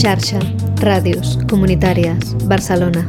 Xarxa 0.00 0.38
Ràdios 0.80 1.36
Comunitàries 1.50 2.32
Barcelona. 2.48 3.02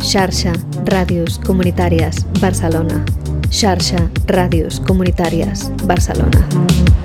Xarxa 0.00 0.54
Ràdios 0.88 1.36
Comunitàries 1.44 2.24
Barcelona. 2.40 3.04
Xarxa 3.52 4.00
Ràdios 4.24 4.80
Comunitàries 4.88 5.68
Barcelona. 5.84 6.95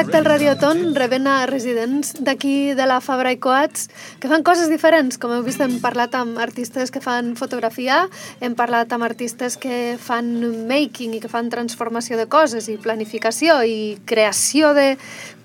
Directe 0.00 0.16
al 0.16 0.24
Radioton, 0.24 0.94
rebent 0.96 1.26
a 1.28 1.44
residents 1.44 2.14
d'aquí 2.24 2.72
de 2.72 2.86
la 2.88 3.02
Fabra 3.04 3.34
i 3.34 3.36
Coats 3.36 3.90
que 4.16 4.30
fan 4.30 4.40
coses 4.40 4.70
diferents. 4.72 5.18
Com 5.20 5.34
heu 5.34 5.42
vist, 5.44 5.60
hem 5.60 5.74
parlat 5.82 6.14
amb 6.16 6.38
artistes 6.40 6.88
que 6.88 7.02
fan 7.04 7.34
fotografia, 7.36 8.06
hem 8.40 8.54
parlat 8.56 8.94
amb 8.96 9.04
artistes 9.04 9.58
que 9.60 9.98
fan 10.00 10.30
making 10.70 11.18
i 11.18 11.20
que 11.20 11.28
fan 11.28 11.50
transformació 11.52 12.16
de 12.16 12.24
coses 12.32 12.70
i 12.72 12.78
planificació 12.80 13.58
i 13.60 13.98
creació 14.08 14.72
de 14.72 14.94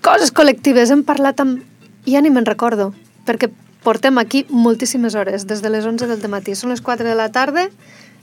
coses 0.00 0.32
col·lectives. 0.32 0.88
Hem 0.88 1.04
parlat 1.04 1.44
amb... 1.44 1.60
Ja 2.08 2.24
ni 2.24 2.32
me'n 2.32 2.48
recordo, 2.48 2.94
perquè 3.28 3.50
portem 3.84 4.16
aquí 4.16 4.46
moltíssimes 4.48 5.18
hores, 5.20 5.44
des 5.44 5.60
de 5.60 5.68
les 5.68 5.84
11 5.84 6.08
del 6.08 6.32
matí. 6.32 6.56
Són 6.56 6.72
les 6.72 6.80
4 6.80 7.04
de 7.04 7.18
la 7.18 7.28
tarda 7.28 7.68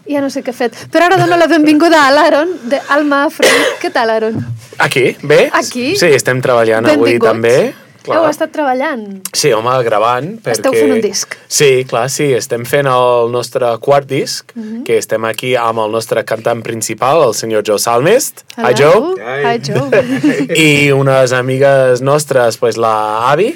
ja 0.08 0.22
no 0.22 0.30
sé 0.30 0.44
què 0.44 0.50
he 0.54 0.58
fet. 0.58 0.76
Però 0.92 1.06
ara 1.08 1.18
dono 1.18 1.38
la 1.38 1.48
benvinguda 1.48 2.08
a 2.08 2.12
l'Aaron, 2.12 2.52
d'Alma 2.70 3.26
Afro. 3.30 3.48
Què 3.82 3.92
tal, 3.94 4.10
Aaron? 4.10 4.42
Aquí, 4.80 5.16
bé? 5.22 5.50
Aquí? 5.54 5.96
Sí, 5.96 6.08
estem 6.14 6.42
treballant 6.42 6.86
avui 6.90 7.20
també. 7.22 7.74
Heu 8.04 8.26
estat 8.28 8.52
treballant. 8.52 9.22
Sí, 9.32 9.54
home, 9.56 9.72
gravant. 9.86 10.34
Perquè... 10.44 10.58
Esteu 10.58 10.74
fent 10.76 10.92
un 10.92 11.00
disc. 11.00 11.38
Sí, 11.48 11.86
clar, 11.88 12.10
sí. 12.12 12.26
Estem 12.36 12.66
fent 12.68 12.90
el 12.92 13.30
nostre 13.32 13.70
quart 13.80 14.10
disc, 14.10 14.52
Mhm. 14.56 14.82
que 14.84 14.98
estem 14.98 15.24
aquí 15.24 15.56
amb 15.56 15.80
el 15.80 15.92
nostre 15.96 16.26
cantant 16.26 16.62
principal, 16.64 17.24
el 17.30 17.34
senyor 17.34 17.64
Joe 17.66 17.80
Salmist. 17.80 18.42
Hi, 18.58 18.74
Joe. 18.76 19.16
Hi, 19.24 19.62
Joe. 19.64 20.04
I 20.58 20.92
unes 20.92 21.32
amigues 21.32 22.02
nostres, 22.02 22.58
pues, 22.58 22.76
la 22.76 23.32
Avi 23.32 23.54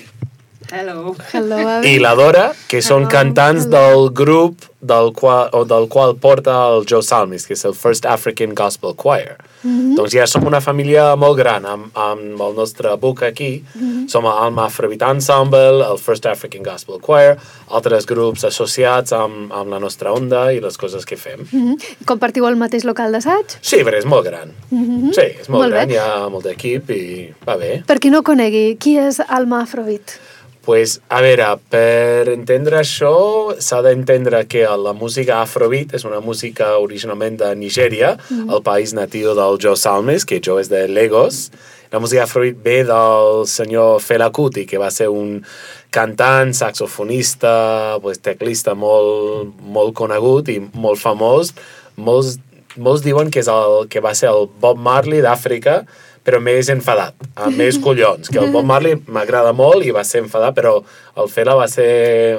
Hello. 0.72 1.16
Hello, 1.32 1.58
Avi. 1.58 1.94
i 1.96 2.00
la 2.00 2.14
Dora, 2.16 2.50
que 2.68 2.82
són 2.84 3.06
Hello. 3.06 3.12
cantants 3.14 3.70
del 3.72 4.10
grup 4.12 4.66
del 4.88 5.12
qual, 5.16 5.50
o 5.54 5.64
del 5.66 5.88
qual 5.90 6.16
porta 6.22 6.54
el 6.74 6.84
Joe 6.90 7.02
Salmist, 7.04 7.48
que 7.48 7.56
és 7.56 7.64
el 7.66 7.74
First 7.74 8.06
African 8.06 8.54
Gospel 8.56 8.94
Choir. 8.96 9.38
Mhm. 9.64 9.96
Doncs 9.98 10.14
ja 10.14 10.28
som 10.28 10.46
una 10.46 10.60
família 10.62 11.16
molt 11.16 11.38
gran 11.40 11.66
amb, 11.66 11.88
amb 11.98 12.42
el 12.42 12.54
nostre 12.56 12.94
book 13.02 13.24
aquí. 13.24 13.64
Mhm. 13.74 14.08
Som 14.10 14.26
el 14.26 14.60
Afrobeat 14.60 15.02
Ensemble, 15.02 15.82
el 15.88 15.98
First 15.98 16.26
African 16.26 16.64
Gospel 16.64 17.00
Choir, 17.02 17.38
altres 17.70 18.06
grups 18.06 18.44
associats 18.44 19.12
amb, 19.14 19.52
amb 19.52 19.70
la 19.72 19.80
nostra 19.80 20.12
onda 20.14 20.52
i 20.54 20.60
les 20.60 20.78
coses 20.78 21.06
que 21.06 21.18
fem. 21.18 21.40
Mhm. 21.52 21.76
Compartiu 22.06 22.46
el 22.48 22.56
mateix 22.56 22.84
local 22.84 23.12
d'assaig? 23.12 23.58
Sí, 23.62 23.78
però 23.78 23.98
és 23.98 24.06
molt 24.06 24.26
gran. 24.26 24.52
Mhm. 24.70 25.12
Sí, 25.14 25.22
és 25.42 25.50
molt, 25.50 25.64
Molt 25.64 25.74
bé. 25.74 25.86
gran, 25.86 25.90
hi 25.92 25.96
ha 25.98 26.30
molt 26.30 26.46
d'equip 26.46 26.90
i 26.92 27.34
va 27.48 27.56
bé. 27.58 27.84
Per 27.86 28.00
qui 28.00 28.10
no 28.10 28.22
conegui, 28.22 28.78
qui 28.78 28.98
és 28.98 29.20
Alma 29.28 29.62
Afrobeat? 29.64 30.20
Pues, 30.68 31.00
a 31.08 31.22
veure, 31.24 31.46
per 31.72 32.28
entendre 32.28 32.82
això 32.82 33.56
s'ha 33.64 33.78
d'entendre 33.86 34.42
que 34.52 34.66
la 34.68 34.92
música 34.92 35.38
afrobeat 35.40 35.94
és 35.96 36.04
una 36.04 36.20
música 36.20 36.74
originalment 36.84 37.38
de 37.40 37.54
Nigèria, 37.56 38.18
Mhm. 38.18 38.50
el 38.52 38.62
país 38.64 38.92
natiu 38.92 39.34
del 39.34 39.58
Joe 39.64 39.78
Salmes, 39.78 40.26
que 40.26 40.42
Joe 40.44 40.60
és 40.60 40.68
de 40.68 40.90
Lagos. 40.90 41.52
La 41.90 42.00
música 42.00 42.24
afrobeat 42.24 42.58
ve 42.62 42.84
del 42.84 43.48
senyor 43.48 44.02
Fela 44.02 44.30
Kuti, 44.30 44.66
que 44.66 44.78
va 44.78 44.92
ser 44.92 45.08
un 45.08 45.46
cantant, 45.90 46.54
saxofonista, 46.54 47.98
pues, 48.02 48.20
teclista 48.20 48.76
molt, 48.76 49.54
molt 49.62 49.94
conegut 49.94 50.50
i 50.50 50.60
molt 50.74 51.00
famós. 51.00 51.54
Molts, 51.96 52.40
molts 52.76 53.04
diuen 53.04 53.32
que, 53.32 53.40
és 53.40 53.48
el, 53.48 53.88
que 53.88 54.02
va 54.02 54.14
ser 54.14 54.28
el 54.28 54.50
Bob 54.60 54.78
Marley 54.78 55.22
d'Àfrica, 55.22 55.86
però 56.28 56.42
més 56.44 56.68
enfadat, 56.74 57.16
amb 57.40 57.56
més 57.56 57.78
collons, 57.86 58.28
que 58.28 58.42
el 58.42 58.52
Bob 58.52 58.68
Marley 58.68 58.98
m'agrada 59.08 59.54
molt 59.56 59.86
i 59.88 59.94
va 59.96 60.04
ser 60.04 60.26
enfadat, 60.26 60.58
però 60.58 60.82
el 61.16 61.30
Fela 61.32 61.56
va 61.56 61.70
ser 61.72 61.88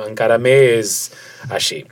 encara 0.04 0.36
més 0.36 0.98
així. 1.48 1.86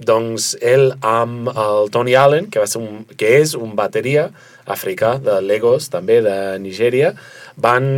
Doncs 0.00 0.54
ell 0.64 0.94
amb 1.04 1.50
el 1.50 1.90
Tony 1.92 2.14
Allen, 2.16 2.46
que, 2.48 2.62
va 2.62 2.68
ser 2.70 2.78
un, 2.80 3.02
que 3.18 3.34
és 3.42 3.56
un 3.58 3.74
bateria 3.76 4.28
africà 4.70 5.16
de 5.20 5.40
Lagos, 5.42 5.90
també 5.92 6.20
de 6.24 6.36
Nigèria, 6.62 7.10
van 7.60 7.88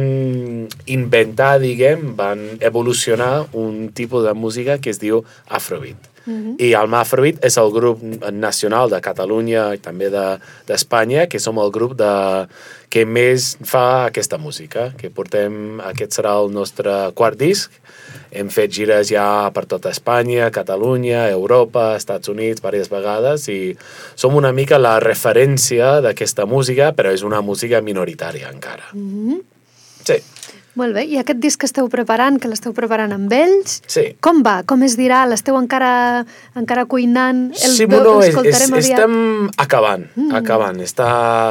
inventar, 0.91 1.59
diguem, 1.63 2.15
van 2.17 2.57
evolucionar 2.59 3.45
un 3.53 3.91
tipus 3.95 4.25
de 4.25 4.33
música 4.35 4.79
que 4.83 4.91
es 4.91 4.99
diu 4.99 5.21
Afrobeat. 5.49 6.09
Mhm. 6.25 6.55
I 6.63 6.73
el 6.79 6.95
Afrobeat 6.95 7.45
és 7.45 7.57
el 7.59 7.71
grup 7.75 8.03
nacional 8.33 8.91
de 8.91 9.01
Catalunya 9.03 9.73
i 9.75 9.79
també 9.79 10.09
de- 10.11 10.39
d'Espanya, 10.67 11.27
que 11.29 11.39
som 11.39 11.59
el 11.59 11.71
grup 11.71 11.97
de, 11.99 12.47
que 12.93 13.07
més 13.09 13.55
fa 13.65 14.05
aquesta 14.11 14.37
música, 14.37 14.91
que 15.01 15.09
portem, 15.09 15.81
aquest 15.89 16.19
serà 16.19 16.35
el 16.43 16.51
nostre 16.53 16.93
quart 17.17 17.39
disc, 17.41 17.73
hem 18.33 18.51
fet 18.53 18.73
gires 18.77 19.09
ja 19.09 19.25
per 19.55 19.65
tota 19.69 19.93
Espanya, 19.93 20.51
Catalunya, 20.53 21.23
Europa, 21.33 21.93
Estats 21.97 22.29
Units, 22.29 22.61
diverses 22.61 22.93
vegades, 22.93 23.49
i 23.49 23.73
som 24.15 24.37
una 24.37 24.53
mica 24.53 24.81
la 24.81 24.99
referència 25.01 26.03
d'aquesta 26.05 26.45
música, 26.45 26.93
però 26.97 27.15
és 27.17 27.25
una 27.25 27.41
música 27.41 27.81
minoritària 27.81 28.53
encara. 28.53 28.93
Mhm. 28.93 29.41
Sí, 30.03 30.19
Molt 30.81 30.97
bé, 30.97 31.03
i 31.05 31.19
aquest 31.21 31.37
disc 31.43 31.61
que 31.61 31.69
esteu 31.69 31.89
preparant, 31.93 32.39
que 32.41 32.49
l'esteu 32.49 32.73
preparant 32.73 33.13
amb 33.13 33.33
ells, 33.37 33.83
sí. 33.93 34.07
com 34.25 34.41
va? 34.45 34.63
Com 34.65 34.81
es 34.87 34.95
dirà? 34.97 35.21
L'esteu 35.29 35.59
encara, 35.59 36.23
encara 36.57 36.87
cuinant? 36.89 37.43
El 37.53 37.75
sí, 37.77 37.85
bueno, 37.91 38.15
és, 38.25 38.39
és, 38.49 38.63
estem 38.81 39.51
acabant, 39.61 40.07
mm. 40.17 40.31
acabant. 40.41 40.81
Està 40.81 41.11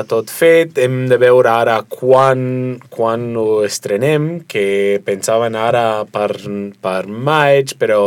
tot 0.09 0.33
fet, 0.33 0.81
hem 0.81 1.03
de 1.11 1.21
veure 1.21 1.53
ara 1.53 1.77
quan, 1.85 2.79
quan 2.89 3.29
ho 3.37 3.61
estrenem, 3.67 4.31
que 4.49 4.97
pensaven 5.05 5.53
ara 5.53 5.85
per, 6.09 6.31
per 6.81 7.03
maig, 7.05 7.77
però 7.77 8.01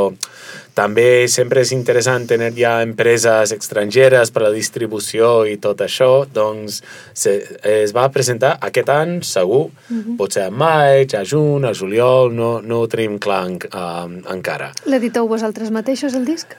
també 0.74 1.26
sempre 1.30 1.62
és 1.62 1.70
interessant 1.72 2.26
tenir 2.26 2.50
ja 2.58 2.82
empreses 2.82 3.52
estrangeres 3.54 4.30
per 4.34 4.42
a 4.42 4.48
la 4.48 4.54
distribució 4.54 5.44
i 5.46 5.56
tot 5.62 5.80
això, 5.86 6.26
doncs 6.34 6.80
se, 7.14 7.36
es 7.62 7.94
va 7.94 8.08
presentar 8.10 8.56
aquest 8.60 8.88
any, 8.90 9.20
segur, 9.22 9.70
Mhm. 9.88 10.16
pot 10.18 10.32
ser 10.32 10.44
a 10.48 10.50
maig, 10.50 11.14
a 11.14 11.24
juny, 11.24 11.64
a 11.64 11.72
juliol, 11.74 12.32
no, 12.34 12.60
no 12.60 12.80
ho 12.80 12.86
tenim 12.88 13.18
clar 13.18 13.46
en, 13.46 13.58
uh, 13.72 14.32
encara. 14.34 14.72
L'editeu 14.86 15.28
vosaltres 15.28 15.70
mateixos, 15.70 16.14
el 16.14 16.24
disc? 16.24 16.54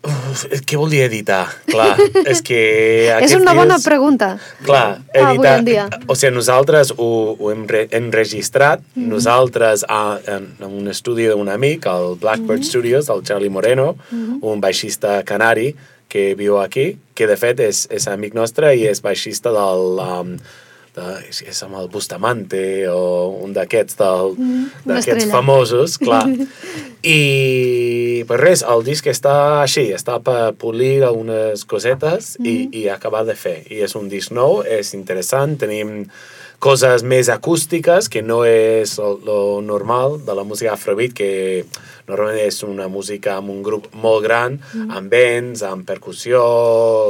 Uf, 0.00 0.46
què 0.64 0.78
vol 0.80 0.88
dir 0.88 1.02
editar? 1.04 1.42
Clar, 1.68 1.92
és 2.32 2.40
que... 2.46 2.60
És 3.20 3.34
una 3.36 3.52
bona 3.52 3.76
dies- 3.76 3.84
pregunta. 3.84 4.30
Clar, 4.64 5.00
Avui 5.12 5.36
editar... 5.36 5.60
dia. 5.66 5.84
O 6.08 6.16
sigui, 6.16 6.32
nosaltres 6.38 6.94
ho, 6.96 7.08
ho 7.36 7.50
hem 7.52 7.66
re 7.68 7.82
enregistrat, 7.98 8.80
Mhm. 8.94 9.08
nosaltres 9.12 9.84
a, 9.88 10.18
en, 10.26 10.48
en 10.60 10.70
un 10.80 10.88
estudi 10.88 11.26
d'un 11.28 11.48
amic, 11.52 11.84
el 11.86 12.14
Blackbird 12.22 12.62
Mhm. 12.64 12.68
Studios, 12.70 13.10
el 13.12 13.22
Charlie 13.28 13.50
Moreno, 13.52 13.96
Mhm. 14.10 14.38
un 14.40 14.60
baixista 14.60 15.22
canari 15.24 15.74
que 16.08 16.34
viu 16.34 16.58
aquí, 16.60 16.96
que 17.14 17.26
de 17.26 17.36
fet 17.36 17.60
és, 17.60 17.86
és 17.90 18.08
amic 18.08 18.32
nostre 18.34 18.74
i 18.76 18.86
és 18.86 19.02
baixista 19.02 19.52
del... 19.52 20.00
Um, 20.00 20.36
de, 20.96 21.06
és, 21.28 21.42
és 21.42 21.62
amb 21.62 21.76
el 21.80 21.88
Bustamante 21.92 22.88
o 22.88 23.28
un 23.44 23.52
d'aquests 23.52 23.96
una 24.38 24.96
d'aquests 24.96 25.24
estrella. 25.24 25.32
famosos, 25.32 25.98
clar. 25.98 26.24
I 27.02 28.24
pues 28.28 28.40
res, 28.40 28.62
el 28.68 28.82
disc 28.84 29.06
està 29.10 29.34
així, 29.62 29.86
està 29.96 30.18
per 30.24 30.52
polir 30.60 31.02
algunes 31.06 31.64
cosetes 31.64 32.36
i, 32.40 32.66
Mhm. 32.66 32.74
i 32.74 32.88
acabar 32.88 33.24
de 33.24 33.34
fer. 33.34 33.62
I 33.70 33.80
és 33.86 33.94
un 33.96 34.08
disc 34.08 34.30
nou, 34.32 34.62
és 34.62 34.92
interessant, 34.94 35.56
tenim 35.58 36.06
coses 36.60 37.02
més 37.02 37.30
acústiques, 37.32 38.08
que 38.12 38.20
no 38.22 38.42
és 38.44 38.98
el, 39.00 39.16
lo 39.24 39.60
normal 39.64 40.18
de 40.26 40.34
la 40.36 40.44
música 40.44 40.74
afrobeat, 40.74 41.14
que 41.16 41.30
normalment 42.10 42.42
és 42.44 42.58
una 42.66 42.88
música 42.92 43.36
amb 43.38 43.48
un 43.50 43.62
grup 43.64 43.86
molt 43.94 44.22
gran, 44.26 44.58
Mhm. 44.74 44.90
amb 44.96 45.10
vents, 45.10 45.62
amb 45.64 45.86
percussió, 45.88 46.42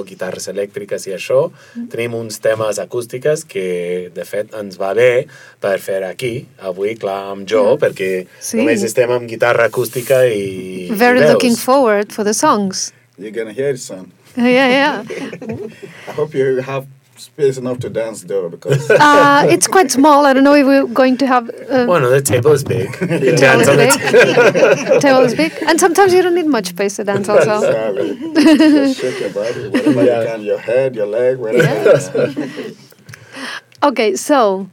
guitarres 0.06 0.46
elèctriques 0.52 1.06
i 1.08 1.14
això. 1.16 1.50
Tenim 1.90 2.14
uns 2.14 2.38
temes 2.38 2.78
acústiques 2.78 3.44
que, 3.44 4.10
de 4.14 4.24
fet, 4.24 4.54
ens 4.54 4.78
va 4.78 4.92
bé 4.94 5.26
per 5.60 5.78
fer 5.80 6.04
aquí, 6.04 6.46
avui, 6.62 6.94
clar, 6.96 7.32
amb 7.32 7.46
jo, 7.48 7.76
perquè 7.76 8.26
Sí. 8.40 8.56
només 8.58 8.82
estem 8.84 9.10
amb 9.10 9.28
guitarra 9.28 9.66
acústica 9.66 10.26
i, 10.28 10.88
Very 10.92 11.18
i 11.18 11.22
veus. 11.22 11.32
looking 11.32 11.56
forward 11.56 12.12
for 12.12 12.24
the 12.24 12.34
songs. 12.34 12.92
You're 13.18 13.32
gonna 13.32 13.52
hear 13.52 13.70
it, 13.74 13.78
son. 13.80 14.12
Yeah, 14.36 14.68
yeah. 14.70 15.02
I 16.08 16.12
hope 16.12 16.34
you 16.38 16.60
have 16.62 16.86
space 17.20 17.56
enough 17.58 17.78
to 17.80 17.90
dance 17.90 18.22
though, 18.22 18.48
because 18.48 18.90
Uh, 19.08 19.46
it's 19.48 19.66
quite 19.66 19.90
small. 19.90 20.26
I 20.26 20.32
don't 20.32 20.44
know 20.44 20.54
if 20.54 20.66
we're 20.66 20.86
going 20.86 21.16
to 21.18 21.26
have... 21.26 21.48
Uh, 21.68 21.86
Bueno, 21.86 22.08
the 22.10 22.20
table 22.22 22.52
is 22.52 22.64
big. 22.64 22.88
You 23.00 23.08
table 23.08 23.36
dance 23.36 23.68
on 23.68 23.76
big. 23.76 23.90
it. 23.94 25.00
table 25.06 25.20
is 25.20 25.34
big. 25.34 25.52
And 25.66 25.78
sometimes 25.78 26.12
you 26.14 26.22
don't 26.22 26.34
need 26.34 26.46
much 26.46 26.68
space 26.68 26.96
to 26.96 27.04
dance 27.04 27.28
also. 27.28 27.60
Sorry. 27.60 28.16
just 28.34 29.00
shake 29.00 29.20
your 29.20 29.30
body, 29.30 29.68
whatever 29.68 30.04
Yeah. 30.04 30.20
you 30.20 30.26
can, 30.26 30.42
your 30.42 30.58
head, 30.58 30.94
your 30.96 31.06
leg, 31.06 31.38
whatever. 31.38 32.00
Okay, 33.82 34.16
so, 34.16 34.68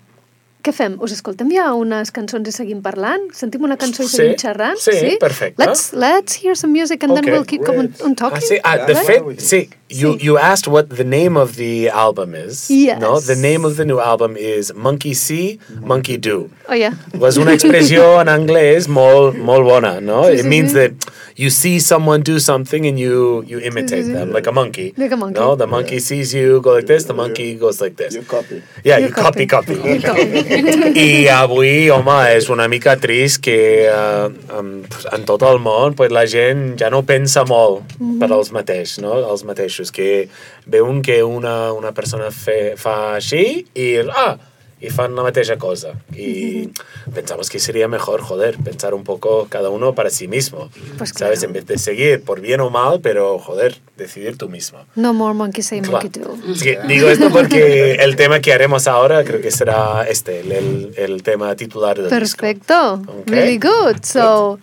què 0.67 0.73
fem? 0.75 0.97
Us 1.03 1.13
escoltem 1.15 1.49
ja 1.55 1.69
unes 1.77 2.11
cançons 2.15 2.47
i 2.47 2.51
seguim 2.55 2.81
parlant? 2.83 3.29
Sentim 3.37 3.63
una 3.67 3.77
cançó 3.79 4.03
i 4.03 4.09
Sí, 4.11 4.17
seguim 4.19 4.37
xerrant? 4.41 4.77
sí, 4.83 5.15
perfecte. 5.21 5.63
Let's, 5.63 5.93
let's 5.93 6.35
hear 6.43 6.55
some 6.55 6.73
music 6.77 7.03
and 7.03 7.15
then 7.15 7.23
Okay, 7.23 7.31
we'll 7.31 7.45
keep 7.45 7.67
on 7.69 7.93
Ah, 8.03 8.13
talking. 8.15 8.41
see, 8.41 8.59
ah, 8.63 8.77
the 8.85 8.93
Yeah. 8.93 9.03
fit, 9.03 9.21
Right? 9.25 9.41
see, 9.41 9.69
you, 9.89 10.13
Sí. 10.17 10.23
you 10.25 10.37
asked 10.37 10.67
what 10.67 10.89
the 10.89 11.03
name 11.05 11.37
of 11.37 11.55
the 11.55 11.89
album 11.89 12.35
is. 12.35 12.69
Yes. 12.69 12.99
No, 12.99 13.19
the 13.21 13.35
name 13.35 13.63
of 13.65 13.77
the 13.77 13.85
new 13.85 13.99
album 13.99 14.35
is 14.37 14.73
Monkey 14.75 15.13
See, 15.13 15.59
Monkey 15.81 16.17
Do. 16.17 16.49
Oh, 16.69 16.73
yeah. 16.75 16.93
was 17.17 17.37
una 17.37 17.53
expressió 17.53 18.19
en 18.21 18.27
anglès 18.27 18.87
molt, 18.89 19.37
molt 19.37 19.63
bona, 19.63 19.99
no? 20.01 20.23
Sí, 20.25 20.33
It 20.39 20.45
sí, 20.45 20.47
means 20.49 20.71
sí. 20.71 20.75
that 20.75 20.91
you 21.37 21.49
see 21.49 21.79
someone 21.79 22.21
do 22.23 22.39
something 22.39 22.85
and 22.85 22.99
you, 22.99 23.43
you 23.47 23.59
imitate 23.59 24.03
sí. 24.03 24.13
them, 24.13 24.33
like 24.33 24.47
a 24.47 24.51
monkey. 24.51 24.93
Like 24.97 25.13
a 25.13 25.17
monkey. 25.17 25.39
No, 25.39 25.55
the 25.55 25.67
monkey 25.67 25.99
sees 25.99 26.33
you 26.33 26.59
go 26.61 26.73
like 26.73 26.87
this, 26.87 27.05
the 27.05 27.13
monkey 27.13 27.55
goes 27.55 27.79
like 27.79 27.95
this. 27.95 28.13
You 28.15 28.23
copy. 28.23 28.61
Yeah, 28.83 28.97
You 28.99 29.07
you 29.07 29.13
copy, 29.13 29.45
copy. 29.45 29.73
You 29.75 30.01
copy. 30.01 30.55
I 30.97 31.27
avui, 31.31 31.89
home, 31.93 32.17
és 32.35 32.49
una 32.53 32.67
mica 32.71 32.95
trist 33.01 33.41
que 33.45 33.57
uh, 33.91 34.27
en, 34.59 34.73
en 35.13 35.25
tot 35.27 35.43
el 35.47 35.59
món 35.63 35.95
pues, 35.97 36.11
la 36.13 36.25
gent 36.29 36.75
ja 36.79 36.89
no 36.93 37.03
pensa 37.07 37.45
molt 37.45 37.95
Mhm. 37.97 38.19
per 38.21 38.31
als 38.31 38.51
mateixos, 38.53 38.99
no? 39.03 39.15
Els 39.31 39.43
mateixos, 39.45 39.91
que 39.91 40.27
veuen 40.65 41.01
que 41.01 41.23
una, 41.23 41.71
una 41.73 41.91
persona 41.93 42.29
fe, 42.31 42.75
fa 42.77 43.15
així 43.15 43.65
i, 43.73 43.87
ah, 44.09 44.37
y 44.79 44.89
fan 44.89 45.15
la 45.15 45.23
mateixa 45.23 45.57
cosa. 45.57 45.93
Y 46.15 46.69
pensamos 47.13 47.49
que 47.49 47.59
sería 47.59 47.87
mejor, 47.87 48.21
joder, 48.21 48.57
pensar 48.57 48.93
un 48.93 49.03
poco 49.03 49.47
cada 49.49 49.69
uno 49.69 49.95
para 49.95 50.09
sí 50.09 50.27
mismo. 50.27 50.69
Pues 50.97 51.11
¿Sabes? 51.11 51.39
claro. 51.39 51.47
En 51.47 51.53
vez 51.53 51.65
de 51.65 51.77
seguir 51.77 52.23
por 52.23 52.41
bien 52.41 52.61
o 52.61 52.69
mal, 52.69 52.99
pero, 53.01 53.39
joder, 53.39 53.79
decidir 53.97 54.37
tú 54.37 54.49
mismo. 54.49 54.79
No 54.95 55.13
more 55.13 55.33
monkey 55.33 55.63
say, 55.63 55.81
monkey 55.81 56.09
do. 56.09 56.35
Que 56.61 56.79
digo 56.87 57.09
esto 57.09 57.29
porque 57.31 57.93
el 57.95 58.15
tema 58.15 58.39
que 58.39 58.53
haremos 58.53 58.87
ahora 58.87 59.23
creo 59.23 59.41
que 59.41 59.51
será 59.51 60.05
este, 60.07 60.41
el, 60.41 60.93
el, 60.95 61.23
tema 61.23 61.55
titular 61.55 61.95
del 61.95 62.05
disco. 62.05 62.37
Perfecto. 62.41 62.93
Okay. 63.21 63.23
Really 63.25 63.57
good. 63.57 64.03
So, 64.03 64.59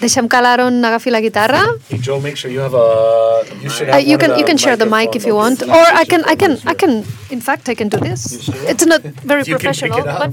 deixem 0.00 0.28
que 0.28 0.40
l'Aaron 0.40 0.84
agafi 0.84 1.10
la 1.10 1.20
guitarra. 1.20 1.62
Hey, 1.90 1.98
Joe, 2.00 2.20
make 2.20 2.36
sure 2.36 2.50
you 2.50 2.60
have 2.60 2.74
a. 2.74 3.44
You 3.62 3.68
should 3.70 3.88
Uh, 3.88 3.92
have 3.94 4.06
you 4.08 4.16
can 4.18 4.38
you 4.38 4.44
can 4.44 4.56
share 4.58 4.76
the 4.76 4.86
mic 4.86 5.14
if 5.14 5.24
you 5.26 5.34
want, 5.36 5.62
or 5.62 5.86
I 6.02 6.04
can 6.04 6.22
I 6.24 6.36
can 6.36 6.58
I 6.66 6.74
can. 6.74 7.04
In 7.30 7.40
fact, 7.40 7.68
I 7.68 7.74
can 7.74 7.88
do 7.88 7.98
this. 7.98 8.48
It's 8.72 8.84
not 8.86 9.02
very 9.24 9.42
You 9.46 9.58
can 9.58 9.72
pick 9.72 9.90
professional, 9.90 9.98
it 10.00 10.06
up. 10.06 10.32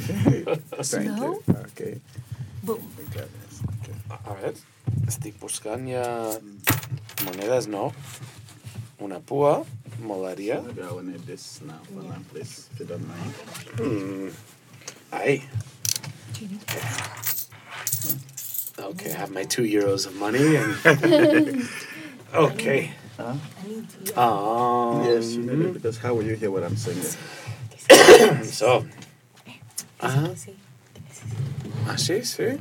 but 0.75 0.86
Thank 0.86 1.12
No. 1.12 1.16
you. 1.18 1.56
Okay. 1.72 1.94
Boom. 2.64 2.80
A 4.28 4.34
ver, 4.40 4.54
estic 5.08 5.36
buscant 5.40 5.88
ja 5.88 6.04
monedes, 7.25 7.68
no. 7.68 7.92
Una 9.00 9.19
pua, 9.19 9.64
molaria. 10.02 10.62
Maybe 10.66 10.81
I 10.81 10.92
will 10.92 11.04
need 11.04 11.24
this 11.28 11.60
now 11.66 11.80
for 11.94 12.04
now, 12.04 12.19
please, 12.31 12.68
if 12.74 12.80
you 12.80 12.86
don't 12.88 13.08
mind. 13.08 14.34
Ai. 15.12 15.42
Okay, 18.79 19.12
I 19.12 19.18
have 19.18 19.31
my 19.31 19.44
two 19.44 19.63
euros 19.63 20.06
of 20.06 20.15
money 20.15 20.56
and. 20.56 20.75
okay. 22.33 22.91
Huh? 23.18 23.33
Um, 24.21 25.03
yes, 25.06 25.33
you 25.33 25.41
need 25.44 25.65
it 25.65 25.74
because 25.74 25.97
how 25.97 26.13
will 26.13 26.24
you 26.24 26.35
hear 26.35 26.51
what 26.51 26.63
I'm 26.63 26.77
singing? 26.77 27.03
So. 28.44 28.85
Ajá. 30.00 30.29
Ah, 31.88 31.97
sí, 31.97 32.21
sí. 32.24 32.59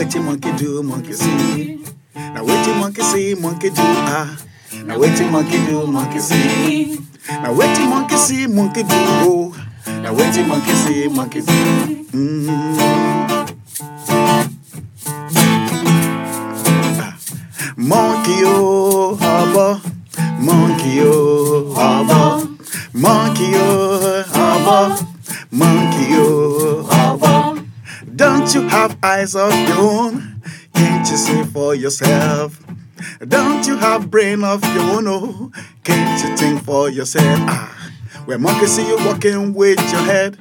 Now 0.00 0.06
waiting 0.06 0.24
monkey 0.24 0.52
do, 0.56 0.82
monkey 0.82 1.12
see. 1.12 1.84
Now 2.14 2.42
waiting 2.42 2.78
monkey 2.78 3.02
see, 3.02 3.34
monkey 3.34 3.68
do. 3.68 3.82
Ah. 3.82 4.34
Now 4.86 4.98
waiting 4.98 5.30
monkey 5.30 5.58
do, 5.66 5.86
monkey 5.86 6.20
see. 6.20 6.98
Now 7.28 7.52
waiting 7.52 7.90
monkey 7.90 8.16
see, 8.16 8.46
monkey 8.46 8.82
do. 8.82 8.88
Oh. 8.94 9.54
Now 9.86 10.14
waiting 10.14 10.48
monkey 10.48 10.72
see, 10.72 11.06
monkey 11.08 11.40
do. 11.42 11.52
Mm. 12.16 12.59
Of 29.20 29.52
own? 29.78 30.40
Can't 30.72 31.06
you 31.10 31.16
see 31.16 31.44
for 31.44 31.74
yourself? 31.74 32.58
Don't 33.28 33.66
you 33.66 33.76
have 33.76 34.10
brain 34.10 34.42
of 34.42 34.64
your 34.74 34.82
own? 34.96 35.06
Oh, 35.08 35.52
can't 35.84 36.24
you 36.24 36.36
think 36.38 36.64
for 36.64 36.88
yourself? 36.88 37.38
Ah, 37.42 37.92
when 38.24 38.40
monkey 38.40 38.64
see 38.64 38.86
you 38.88 38.96
walking 39.04 39.52
with 39.52 39.78
your 39.92 40.00
head, 40.00 40.38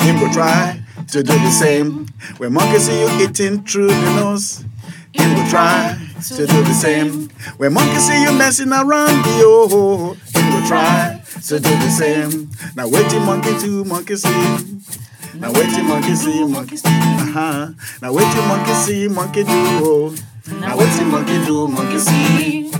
him 0.00 0.18
will 0.18 0.32
try 0.32 0.80
to 1.08 1.22
do 1.22 1.32
the 1.34 1.50
same. 1.50 2.06
When 2.38 2.54
monkey 2.54 2.78
see 2.78 2.98
you 2.98 3.28
eating 3.28 3.62
through 3.64 3.88
the 3.88 4.14
nose, 4.16 4.64
him 5.12 5.34
will 5.34 5.50
try 5.50 5.98
to 6.28 6.46
do 6.46 6.62
the 6.62 6.72
same. 6.72 7.28
When 7.58 7.74
monkey 7.74 7.98
see 7.98 8.22
you 8.22 8.32
messing 8.32 8.72
around 8.72 9.24
the 9.24 9.42
oh, 9.44 10.16
him 10.34 10.54
will 10.54 10.66
try 10.66 11.20
to 11.48 11.60
do 11.60 11.68
the 11.68 11.90
same. 11.90 12.50
Now 12.76 12.88
waiting 12.88 13.26
monkey 13.26 13.58
to 13.58 13.84
monkey 13.84 14.16
see. 14.16 14.96
Now 15.38 15.52
waiting 15.52 15.86
monkey 15.86 16.14
see, 16.14 16.44
monkey. 16.44 16.76
Uh-huh. 16.84 17.68
Now 18.02 18.12
waiting 18.12 18.46
monkey 18.48 18.72
see, 18.84 19.08
monkey 19.08 19.44
do. 19.44 20.14
Now 20.60 20.76
waiting 20.78 21.08
monkey 21.10 21.44
do, 21.44 21.68
monkey 21.68 21.98
see. 21.98 22.70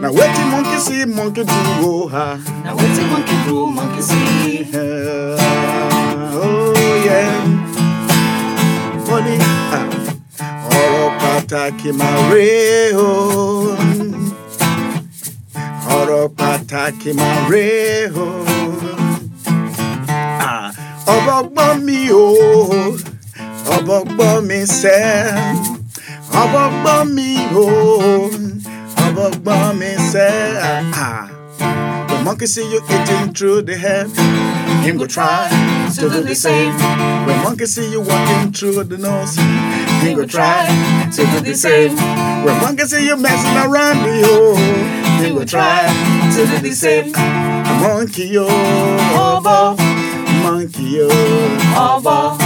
Now 0.00 0.12
waiting 0.12 0.48
monkey 0.50 0.78
see, 0.78 1.04
monkey 1.04 1.44
do. 1.44 2.08
Ha. 2.08 2.40
Now 2.64 2.76
waiting 2.76 3.08
monkey 3.10 3.36
do, 3.46 3.66
monkey 3.66 4.02
see. 4.02 4.64
Uh, 4.72 5.36
oh 6.42 7.02
yeah. 7.04 7.36
Funny. 9.06 9.38
Ọ̀rọ̀ 10.76 11.08
pàtàkì 11.20 11.90
máa 12.00 12.18
rè 12.30 12.50
o. 13.06 13.10
Ọ̀rọ̀ 15.98 16.24
pàtàkì 16.38 17.10
máa 17.18 17.38
o. 18.24 18.55
Ọbọgbọ́n 21.14 21.76
mi 21.86 21.98
o 22.10 22.24
ọbọgbọ́n 23.74 24.38
mi 24.48 24.58
sẹ́ 24.80 25.04
ọbọgbọ́n 26.42 27.04
mi 27.16 27.28
o 27.62 27.66
mi 29.80 29.90
sẹ́. 30.10 30.32
The 32.08 32.16
monkey 32.24 32.46
see 32.46 32.66
you 32.72 32.80
eating 32.94 33.32
through 33.36 33.62
the 33.62 33.76
head 33.84 34.08
him 34.84 34.96
go 34.98 35.06
try 35.06 35.48
to 35.96 36.08
do 36.08 36.20
the 36.22 36.34
same. 36.34 36.72
When 37.26 37.36
monkey 37.44 37.66
see 37.66 37.88
you 37.92 38.00
walking 38.00 38.52
through 38.52 38.84
the 38.84 38.98
nose 38.98 39.36
him 40.02 40.14
go 40.18 40.24
try 40.26 40.66
to 41.16 41.22
do 41.32 41.38
the 41.40 41.54
same. 41.54 41.94
When 42.44 42.56
monkey 42.62 42.84
see 42.84 43.06
you 43.08 43.16
messing 43.16 43.56
around 43.64 43.98
with 44.04 44.18
you, 44.24 44.36
him 45.20 45.34
go 45.38 45.44
try 45.44 45.78
to 46.34 46.40
do 46.50 46.58
the 46.68 46.72
same. 46.84 47.12
Monkey 47.82 48.26
yo, 48.36 48.46
obo 49.26 49.76
monkey 50.66 50.96
yo, 50.96 51.06
obo, 51.78 52.36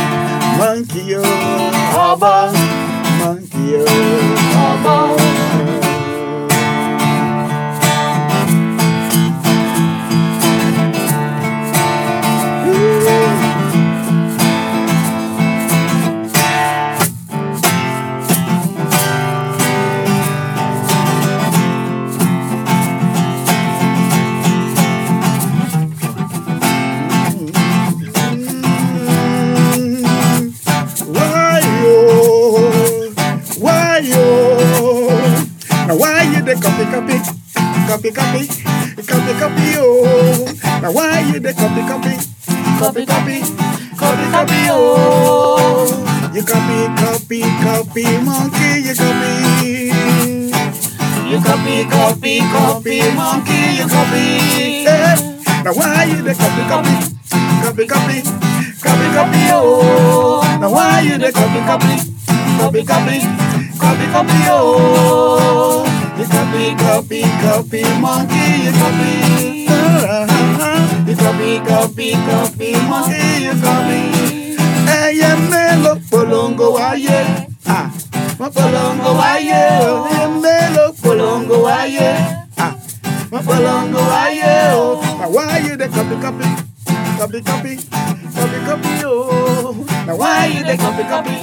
monkey 0.58 1.06
yo, 1.08 1.22
obo, 1.96 2.52
monkey 3.18 3.70
yo, 3.72 3.84
copy, 58.82 59.06
copy, 59.14 59.42
oh. 59.52 60.40
Now 60.60 60.70
why 60.72 61.00
you 61.00 61.18
the 61.18 61.32
copy, 61.32 61.60
copy, 61.68 61.96
copy, 62.58 62.82
copy, 62.84 63.18
copy, 63.78 64.06
copy, 64.12 64.38
oh. 64.48 65.84
You 66.18 66.26
copy, 66.26 66.74
copy, 66.76 67.22
copy, 67.40 67.82
monkey, 68.00 68.68
you 68.68 68.72
copy. 68.72 69.66
Uh-huh. 69.68 71.06
You 71.06 71.16
copy, 71.16 71.58
copy, 71.64 72.12
copy, 72.12 72.68
monkey, 72.88 73.44
you 73.44 73.54
copy. 73.62 74.00
Ẹyẹ 74.90 75.30
mélòó 75.50 75.94
polongo 76.10 76.66
wáyé. 76.76 77.18
Ah, 77.66 77.86
wọ́n 78.38 78.50
polongo 78.56 79.10
o. 79.10 79.22
Ẹyẹ 79.22 79.62
mélòó 80.42 80.92
polongo 81.02 81.56
wáyé. 81.66 82.08
Ah, 82.58 82.72
wọ́n 83.30 83.42
polongo 83.46 84.00
wáyé. 84.12 84.52
o. 84.74 85.00
Na 85.20 85.26
wáyé 85.28 85.76
dey 85.76 85.88
copy 85.88 86.16
copy 86.22 86.59
copy 87.20 87.40
copy 87.42 87.76
copy 88.34 88.58
copy 88.66 89.04
o. 89.04 89.76
Na 90.06 90.12
wáyé 90.16 90.64
dey 90.64 90.76
copy 90.80 91.04
copy 91.04 91.36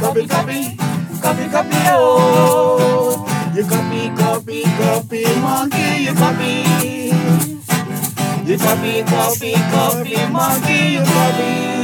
copy 0.00 0.22
copy 0.32 0.58
copy 1.22 1.44
copy 1.52 1.78
o. 1.92 3.26
You 3.54 3.64
copy 3.68 4.00
copy 4.16 4.62
copy 4.80 5.22
monkey 5.44 6.04
you 6.08 6.14
copy. 6.14 6.52
You 8.48 8.56
copy 8.58 9.02
copy 9.04 9.52
copy 9.72 10.16
monkey 10.32 10.80
you 10.96 11.04
copy. 11.04 11.79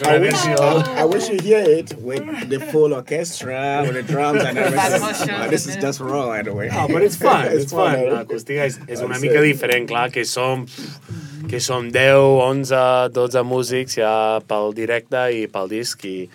I 0.06 0.18
wish, 0.20 0.34
I 0.44 1.04
wish 1.04 1.28
you 1.28 1.38
hear 1.42 1.60
it 1.60 1.94
with 1.98 2.48
the 2.48 2.60
full 2.60 2.92
orchestra, 2.92 3.82
with 3.86 3.94
the 3.94 4.02
drums 4.02 4.42
and 4.44 4.58
everything. 4.58 5.28
But 5.38 5.50
this 5.50 5.66
is 5.66 5.76
just 5.76 6.00
raw 6.00 6.30
anyway. 6.32 6.68
Oh, 6.72 6.88
but 6.88 7.02
it's 7.02 7.16
fun, 7.16 7.46
it's, 7.50 7.72
fun. 7.72 7.94
eh? 7.94 8.10
L'acústica 8.10 8.66
és, 8.66 8.78
és 8.88 9.00
una 9.00 9.18
mica 9.22 9.40
diferent, 9.40 9.88
clar, 9.88 10.10
que 10.12 10.24
som, 10.28 10.66
que 11.48 11.60
som 11.60 11.88
10, 11.90 12.16
11, 12.44 12.82
12 13.16 13.44
músics 13.48 13.96
ja 14.00 14.40
pel 14.46 14.74
directe 14.76 15.26
i 15.32 15.46
pel 15.48 15.68
disc 15.72 16.04
i 16.04 16.28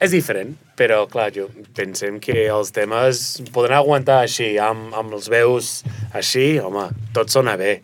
és 0.00 0.12
diferent, 0.12 0.54
però 0.76 1.04
clar, 1.08 1.30
jo 1.32 1.48
pensem 1.76 2.18
que 2.20 2.46
els 2.52 2.72
temes 2.76 3.42
podran 3.52 3.78
aguantar 3.82 4.22
així, 4.24 4.54
amb, 4.60 4.92
amb 4.96 5.12
els 5.16 5.28
veus 5.32 5.82
així, 6.16 6.56
home, 6.60 6.88
tot 7.16 7.32
sona 7.32 7.56
bé. 7.60 7.80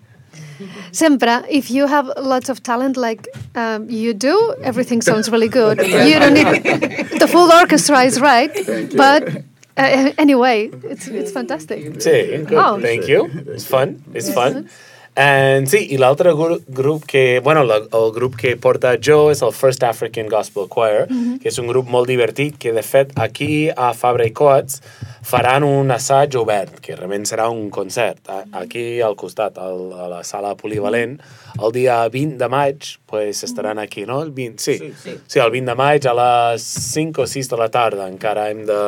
Sempre, 0.92 1.44
if 1.48 1.70
you 1.70 1.86
have 1.86 2.10
lots 2.18 2.48
of 2.48 2.62
talent 2.62 2.96
like 2.96 3.28
um, 3.54 3.88
you 3.90 4.14
do, 4.14 4.54
everything 4.62 5.02
sounds 5.02 5.30
really 5.30 5.48
good. 5.48 5.78
you 6.08 6.18
don't 6.18 6.34
need 6.34 6.62
the 7.20 7.28
full 7.28 7.50
orchestra 7.52 8.02
is 8.04 8.20
right, 8.20 8.52
but 8.96 9.28
uh, 9.76 10.12
anyway, 10.18 10.70
it's 10.84 11.08
it's 11.08 11.30
fantastic. 11.32 11.80
Sí, 12.00 12.46
Oh. 12.52 12.78
thank 12.80 13.08
you. 13.08 13.30
It's 13.54 13.64
fun, 13.66 14.02
it's 14.14 14.32
fun. 14.32 14.68
And 15.14 15.68
sí, 15.68 15.82
i 15.92 15.98
l'altre 16.00 16.30
gru 16.32 16.54
grup 16.72 17.02
que, 17.04 17.40
bueno, 17.44 17.66
la, 17.68 17.76
el 17.84 18.12
grup 18.16 18.36
que 18.40 18.54
porta 18.56 18.94
jo 18.96 19.26
és 19.30 19.42
el 19.44 19.52
First 19.52 19.82
African 19.84 20.30
Gospel 20.32 20.70
Choir, 20.72 21.02
que 21.42 21.50
és 21.50 21.58
un 21.60 21.66
grup 21.68 21.90
molt 21.92 22.08
divertit, 22.08 22.56
que 22.56 22.72
de 22.72 22.80
fet 22.82 23.12
aquí 23.20 23.68
a 23.68 23.90
Fabra 23.92 24.24
i 24.24 24.32
Coats 24.32 24.80
faran 25.22 25.66
un 25.68 25.92
assaig 25.92 26.32
obert, 26.40 26.80
que 26.80 26.96
realment 26.96 27.26
serà 27.28 27.50
un 27.52 27.68
concert, 27.70 28.24
a- 28.32 28.46
aquí 28.62 29.02
al 29.04 29.14
costat, 29.20 29.58
al, 29.60 29.92
a 29.92 30.08
la 30.08 30.22
sala 30.24 30.54
polivalent, 30.56 31.18
el 31.60 31.72
dia 31.76 32.00
20 32.08 32.38
de 32.40 32.48
maig, 32.48 32.94
pues 33.04 33.44
estaran 33.44 33.78
aquí, 33.78 34.06
no? 34.08 34.22
El 34.22 34.30
20, 34.32 34.62
sí, 34.64 34.78
sí, 34.78 34.92
sí. 35.04 35.18
sí, 35.26 35.38
el 35.44 35.50
20 35.50 35.72
de 35.72 35.76
maig 35.76 36.08
a 36.08 36.14
les 36.16 36.62
5 36.64 37.22
o 37.22 37.26
6 37.26 37.50
de 37.52 37.60
la 37.60 37.68
tarda, 37.68 38.08
encara 38.08 38.48
hem 38.50 38.64
de, 38.64 38.80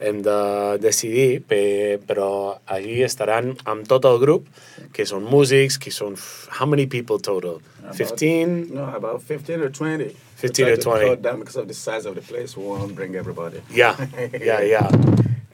hem 0.00 0.20
de 0.22 0.78
decidir, 0.82 1.42
pe, 1.48 1.98
però 2.06 2.58
allí 2.70 3.02
estaran 3.02 3.56
amb 3.66 3.86
tot 3.90 4.06
el 4.06 4.18
grup, 4.22 4.46
que 4.94 5.06
són 5.06 5.26
músics, 5.26 5.78
que 5.78 5.90
són... 5.90 6.14
How 6.58 6.66
many 6.66 6.86
people 6.86 7.18
total? 7.18 7.60
15? 7.94 8.70
No, 8.74 8.84
about 8.94 9.22
15 9.22 9.62
or 9.62 9.70
20. 9.70 10.14
15 10.36 10.68
or 10.68 10.76
20. 10.76 11.16
down 11.22 11.40
because 11.40 11.56
of 11.56 11.66
the 11.66 11.74
size 11.74 12.06
of 12.06 12.14
the 12.14 12.22
place. 12.22 12.56
We 12.56 12.64
won't 12.64 12.94
bring 12.94 13.16
everybody. 13.16 13.60
Yeah, 13.70 13.96
yeah, 14.32 14.60
yeah. 14.62 14.90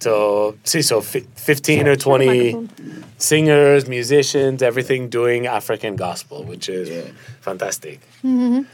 So, 0.00 0.56
sí, 0.64 0.82
so 0.84 1.00
15 1.00 1.88
or 1.88 1.96
20 1.96 2.68
singers, 3.16 3.88
musicians, 3.88 4.62
everything 4.62 5.08
doing 5.08 5.46
African 5.46 5.96
gospel, 5.96 6.44
which 6.44 6.68
is 6.68 6.90
Yeah. 6.90 7.12
fantastic. 7.40 8.00
Mm-hmm. 8.22 8.64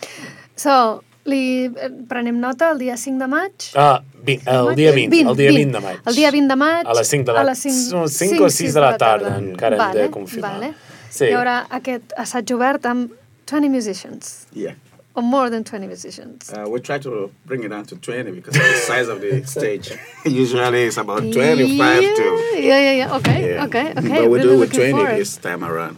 So, 0.57 1.05
li 1.25 1.67
eh, 1.67 1.91
prenem 2.09 2.39
nota 2.41 2.71
el 2.73 2.79
dia 2.79 2.97
5 2.97 3.19
de 3.19 3.27
maig. 3.29 3.53
Ah, 3.77 4.03
vi, 4.25 4.39
el 4.47 4.75
dia 4.75 4.93
20, 4.93 5.21
el 5.31 5.37
dia 5.37 5.51
20 5.53 5.73
de 5.79 5.81
maig. 5.85 5.99
El 6.07 6.15
dia 6.15 6.31
20 6.31 6.49
de 6.49 6.57
maig. 6.57 6.87
A 6.87 6.95
les 6.95 7.09
5 7.09 7.25
de 7.25 7.33
la- 7.33 7.41
a 7.41 7.45
les 7.45 7.59
5, 7.59 7.91
són 7.91 8.09
5 8.09 8.45
o 8.45 8.51
6 8.51 8.75
de 8.75 8.81
la 8.81 8.97
tarda, 8.97 9.37
encara 9.39 9.77
hem 9.91 9.93
de 9.99 10.11
confirmar. 10.11 10.53
Vale. 10.61 10.75
Sí. 11.11 11.25
Hi 11.27 11.33
haurà 11.35 11.67
aquest 11.71 12.13
assaig 12.17 12.53
obert 12.55 12.87
amb 12.87 13.11
20 13.47 13.69
musicians, 13.69 14.47
Yeah. 14.55 14.75
or 15.15 15.23
more 15.25 15.51
than 15.51 15.65
20 15.65 15.87
musicians. 15.89 16.51
Uh, 16.53 16.69
we 16.71 16.81
try 16.81 16.99
to 17.01 17.31
bring 17.45 17.65
it 17.65 17.71
down 17.71 17.85
to 17.85 17.97
20 17.97 18.31
because 18.31 18.57
of 18.57 18.63
the 18.65 18.79
size 18.87 19.09
of 19.11 19.21
the 19.21 19.43
stage. 19.45 19.91
Usually 20.25 20.85
it's 20.87 20.97
about 20.99 21.21
25 21.33 22.03
yeah, 22.03 22.15
to. 22.15 22.39
Yeah, 22.55 22.79
yeah, 22.79 22.93
yeah. 22.93 23.17
Okay, 23.17 23.55
Yeah. 23.55 23.65
okay, 23.67 23.91
okay. 23.91 24.21
But 24.23 24.31
we 24.31 24.39
really 24.39 24.43
do 24.43 24.51
with 24.61 24.71
looking 24.73 24.81
20 24.81 24.93
forward. 24.93 25.19
this 25.19 25.37
time 25.37 25.65
around. 25.65 25.97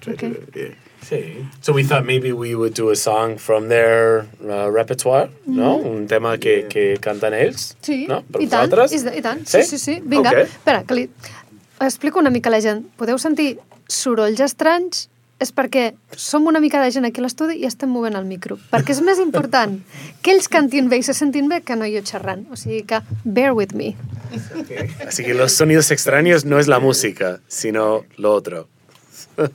Try 0.00 0.14
to- 0.14 0.26
Okay. 0.26 0.32
yeah. 0.54 0.74
Sí. 1.08 1.44
So 1.60 1.72
we 1.72 1.82
thought 1.84 2.04
maybe 2.04 2.32
we 2.32 2.54
would 2.54 2.74
do 2.74 2.90
a 2.90 2.96
song 2.96 3.36
from 3.38 3.68
their 3.68 4.26
uh, 4.44 4.70
repertoire, 4.70 5.30
no? 5.46 5.76
Un 5.76 6.06
tema 6.06 6.38
que, 6.38 6.66
que 6.68 6.96
canten 7.00 7.34
ells. 7.34 7.76
Sí, 7.82 8.06
no? 8.08 8.22
Per 8.22 8.40
i 8.42 8.46
tant, 8.46 8.70
vosaltres? 8.70 8.92
i, 8.94 9.18
i 9.18 9.22
tant. 9.22 9.44
Sí, 9.46 9.62
sí, 9.64 9.78
sí. 9.78 10.00
Vinga, 10.04 10.30
Ok. 10.30 10.38
espera, 10.46 10.84
que 10.84 10.94
li 10.94 11.08
explico 11.80 12.20
una 12.20 12.30
mica 12.30 12.48
a 12.48 12.52
la 12.54 12.60
gent. 12.62 12.84
Podeu 12.96 13.18
sentir 13.18 13.56
sorolls 13.90 14.40
estranys 14.40 15.08
és 15.42 15.50
perquè 15.50 15.88
som 16.14 16.46
una 16.46 16.60
mica 16.62 16.78
de 16.78 16.92
gent 16.94 17.04
aquí 17.08 17.18
a 17.18 17.24
l'estudi 17.24 17.56
i 17.58 17.66
estem 17.66 17.90
movent 17.90 18.14
el 18.14 18.24
micro. 18.28 18.60
Perquè 18.70 18.94
és 18.94 19.00
més 19.02 19.18
important 19.18 19.80
que 20.22 20.30
ells 20.36 20.46
cantin 20.46 20.86
bé 20.88 21.00
i 21.00 21.02
se 21.02 21.16
sentin 21.18 21.48
bé 21.50 21.64
que 21.66 21.74
no 21.74 21.88
jo 21.90 22.04
xerrant. 22.06 22.46
O 22.54 22.56
sigui 22.56 22.84
que, 22.86 23.00
bear 23.24 23.50
with 23.58 23.74
me. 23.74 23.96
Así 25.04 25.24
que 25.24 25.34
los 25.34 25.50
sonidos 25.50 25.90
extraños 25.90 26.44
no 26.44 26.60
es 26.60 26.68
la 26.68 26.78
música, 26.78 27.40
sino 27.48 28.04
lo 28.16 28.32
otro. 28.32 28.68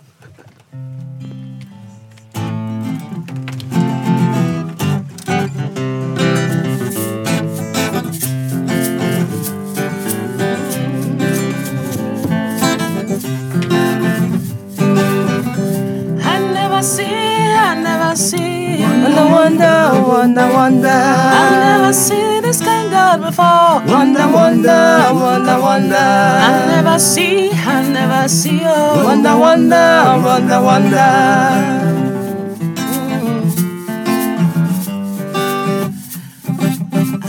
Wonder, 19.07 19.31
wonder, 19.31 20.03
wonder, 20.05 20.47
wonder. 20.53 20.89
I've 20.89 21.59
never 21.63 21.93
see 21.93 22.41
this 22.41 22.59
kind 22.59 22.87
of 22.87 22.91
God 22.91 23.21
before. 23.21 23.79
Wonder, 23.87 24.27
wonder, 24.27 25.11
wonder, 25.13 25.61
wonder. 25.61 25.95
I 25.95 26.65
never 26.67 26.99
see, 26.99 27.49
I 27.51 27.87
never 27.87 28.27
see. 28.27 28.59
Oh. 28.65 29.05
Wonder, 29.05 29.37
wonder, 29.37 30.19
wonder, 30.25 30.61
wonder. 30.61 30.97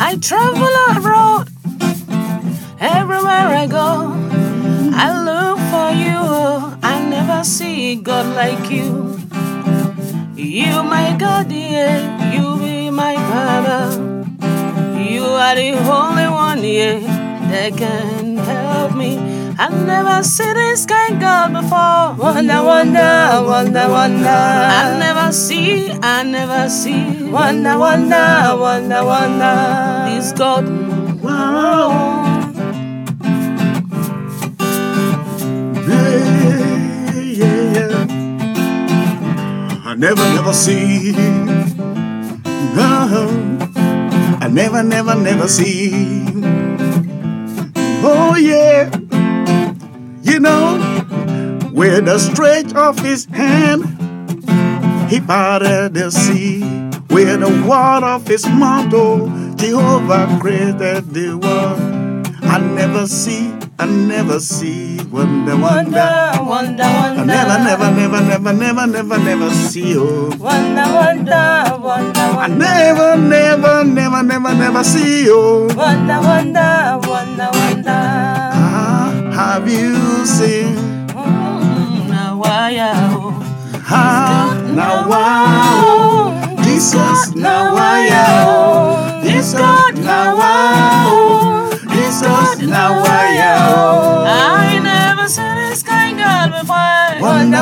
I 0.01 0.17
travel 0.21 0.75
abroad, 0.97 1.49
everywhere 2.81 3.55
I 3.55 3.67
go. 3.71 4.17
I 4.95 5.09
look 5.23 5.59
for 5.71 5.91
you. 5.95 6.77
I 6.83 7.09
never 7.09 7.45
see 7.45 7.95
God 7.95 8.35
like 8.35 8.69
you. 8.69 9.18
You 10.39 10.85
my 10.85 11.17
God, 11.19 11.51
yeah. 11.51 12.31
You 12.33 12.61
be 12.61 12.91
my 12.91 13.17
Father. 13.17 13.91
You 14.97 15.25
are 15.25 15.57
the 15.57 15.73
only 15.73 16.29
one, 16.29 16.63
yeah, 16.63 17.01
that 17.51 17.77
can 17.77 18.37
help 18.37 18.95
me. 18.95 19.19
I 19.59 19.69
never 19.69 20.23
see 20.23 20.53
this 20.53 20.87
kind 20.87 21.21
God 21.21 21.53
before. 21.55 22.15
Wonder, 22.25 22.63
wonder, 22.63 23.43
wonder, 23.51 23.89
wonder. 23.91 24.29
I 24.29 24.97
never 25.01 25.33
see, 25.33 25.91
I 25.91 26.23
never 26.23 26.69
see. 26.69 27.25
Wonder, 27.33 27.77
wonder, 27.77 28.55
wonder, 28.57 29.05
wonder. 29.05 30.05
This 30.07 30.31
God. 30.31 30.69
Wow. 31.21 32.18
Never, 39.99 40.23
never 40.23 40.53
see. 40.53 41.13
No, 42.77 43.59
I 44.41 44.49
never, 44.51 44.83
never, 44.83 45.15
never 45.17 45.49
see. 45.49 46.25
Oh, 48.05 48.37
yeah. 48.37 48.91
You 50.23 50.39
know, 50.41 50.79
with 51.73 52.05
the 52.05 52.19
stretch 52.19 52.73
of 52.75 52.99
his 53.01 53.25
hand, 53.27 53.85
he 55.11 55.21
parted 55.21 55.95
the 55.95 56.11
sea. 56.11 56.61
With 57.11 57.41
the 57.41 57.65
water 57.67 58.07
of 58.07 58.27
his 58.27 58.47
mouth, 58.47 58.93
oh, 58.95 59.55
Jehovah 59.57 60.39
created 60.41 61.11
the 61.11 61.37
world. 61.37 61.81
I 62.43 62.59
never 62.59 63.07
see, 63.07 63.51
I 63.81 63.87
never 63.87 64.41
see 64.41 64.97
wonder, 65.05 65.57
wonder. 65.57 66.33
Wonder, 66.43 66.83
wonder, 66.83 66.83
I 66.83 67.25
never, 67.25 67.59
never, 67.63 67.91
never, 67.93 68.21
never, 68.21 68.53
never, 68.53 68.87
never, 68.89 69.19
never 69.19 69.51
see 69.51 69.95
oh. 69.97 70.31
Wonder, 70.37 70.83
wonder, 70.83 71.79
wonder, 71.79 72.21
I 72.21 72.35
wonder. 72.35 72.57
never, 72.59 73.17
never, 73.17 73.85
never, 73.85 74.23
never, 74.25 74.55
never 74.55 74.83
see 74.83 75.27
oh. 75.29 75.69
Wonder, 75.77 76.19
wonder, 76.21 76.99
wonder, 77.07 77.51
wonder. 77.55 78.03
Ah, 78.51 79.31
have 79.33 79.69
you 79.71 80.27
seen? 80.27 80.75
Mm, 81.15 82.09
now 82.09 82.43
I 82.45 82.71
am. 82.73 83.43
Ah, 83.87 84.61
now 84.75 85.09
wow. 85.09 86.65
Jesus, 86.65 87.33
now 87.37 87.77
I 87.77 88.09
am. 88.11 89.23
Jesus, 89.23 89.61
now 90.03 90.37
wow. 90.37 91.71
Jesus, 91.95 92.59
now 92.67 93.03
I 93.05 93.27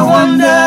wonder, 0.02 0.10
wonder, 0.10 0.65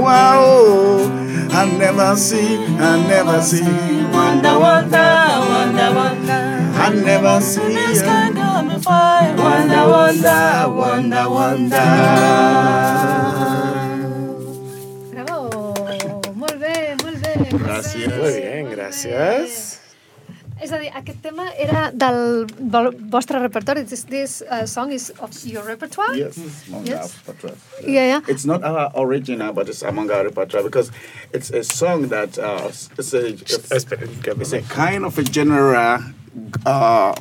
glory, 0.00 0.04
wow. 0.04 1.48
I 1.52 1.64
never 1.78 2.16
see, 2.16 2.56
I 2.78 3.06
never 3.08 3.40
see. 3.42 3.62
Wonder, 4.12 4.58
wonder, 4.58 5.08
wonder, 5.50 5.94
wonder. 5.94 6.42
I 6.74 6.94
never 6.94 7.40
see. 7.40 7.74
This 7.74 8.02
kind 8.02 8.34
girl 8.34 8.62
before. 8.62 9.44
Wonder, 9.44 9.88
wonder, 9.88 10.68
wonder, 10.68 11.30
wonder. 11.30 11.90
Bravo! 15.12 15.74
Molt 16.34 16.58
bé, 16.60 16.96
molt 17.02 17.20
bé. 17.20 17.58
Gràcies. 17.58 18.08
Muy 18.16 18.40
bien, 18.40 18.70
gracias. 18.70 19.79
És 20.62 20.72
a 20.72 20.78
dir, 20.78 20.90
aquest 20.94 21.22
tema 21.22 21.46
era 21.56 21.90
del 21.94 22.44
vol- 22.70 22.94
vostre 23.10 23.38
repertori. 23.40 23.84
This, 23.88 24.02
this 24.04 24.42
uh, 24.42 24.66
song 24.66 24.92
is 24.92 25.10
of 25.20 25.30
your 25.44 25.64
repertoire? 25.64 26.14
Yes, 26.16 26.36
among 26.68 26.86
Yes. 26.86 27.00
our 27.00 27.08
repertoire. 27.26 27.56
Yeah, 27.86 28.06
yeah. 28.06 28.20
It's 28.28 28.44
not 28.44 28.62
our 28.62 28.90
original, 28.94 29.52
but 29.54 29.68
it's 29.68 29.82
among 29.82 30.10
our 30.10 30.24
repertoire 30.24 30.62
because 30.62 30.90
it's 31.32 31.50
a 31.50 31.62
song 31.64 32.08
that 32.08 32.38
uh, 32.38 32.68
it's 32.98 33.14
a 33.14 33.26
it's, 33.28 33.72
it's 33.72 34.52
a 34.52 34.60
kind 34.62 35.04
of 35.04 35.16
a 35.18 35.22
general, 35.22 35.98
uh, 36.66 37.14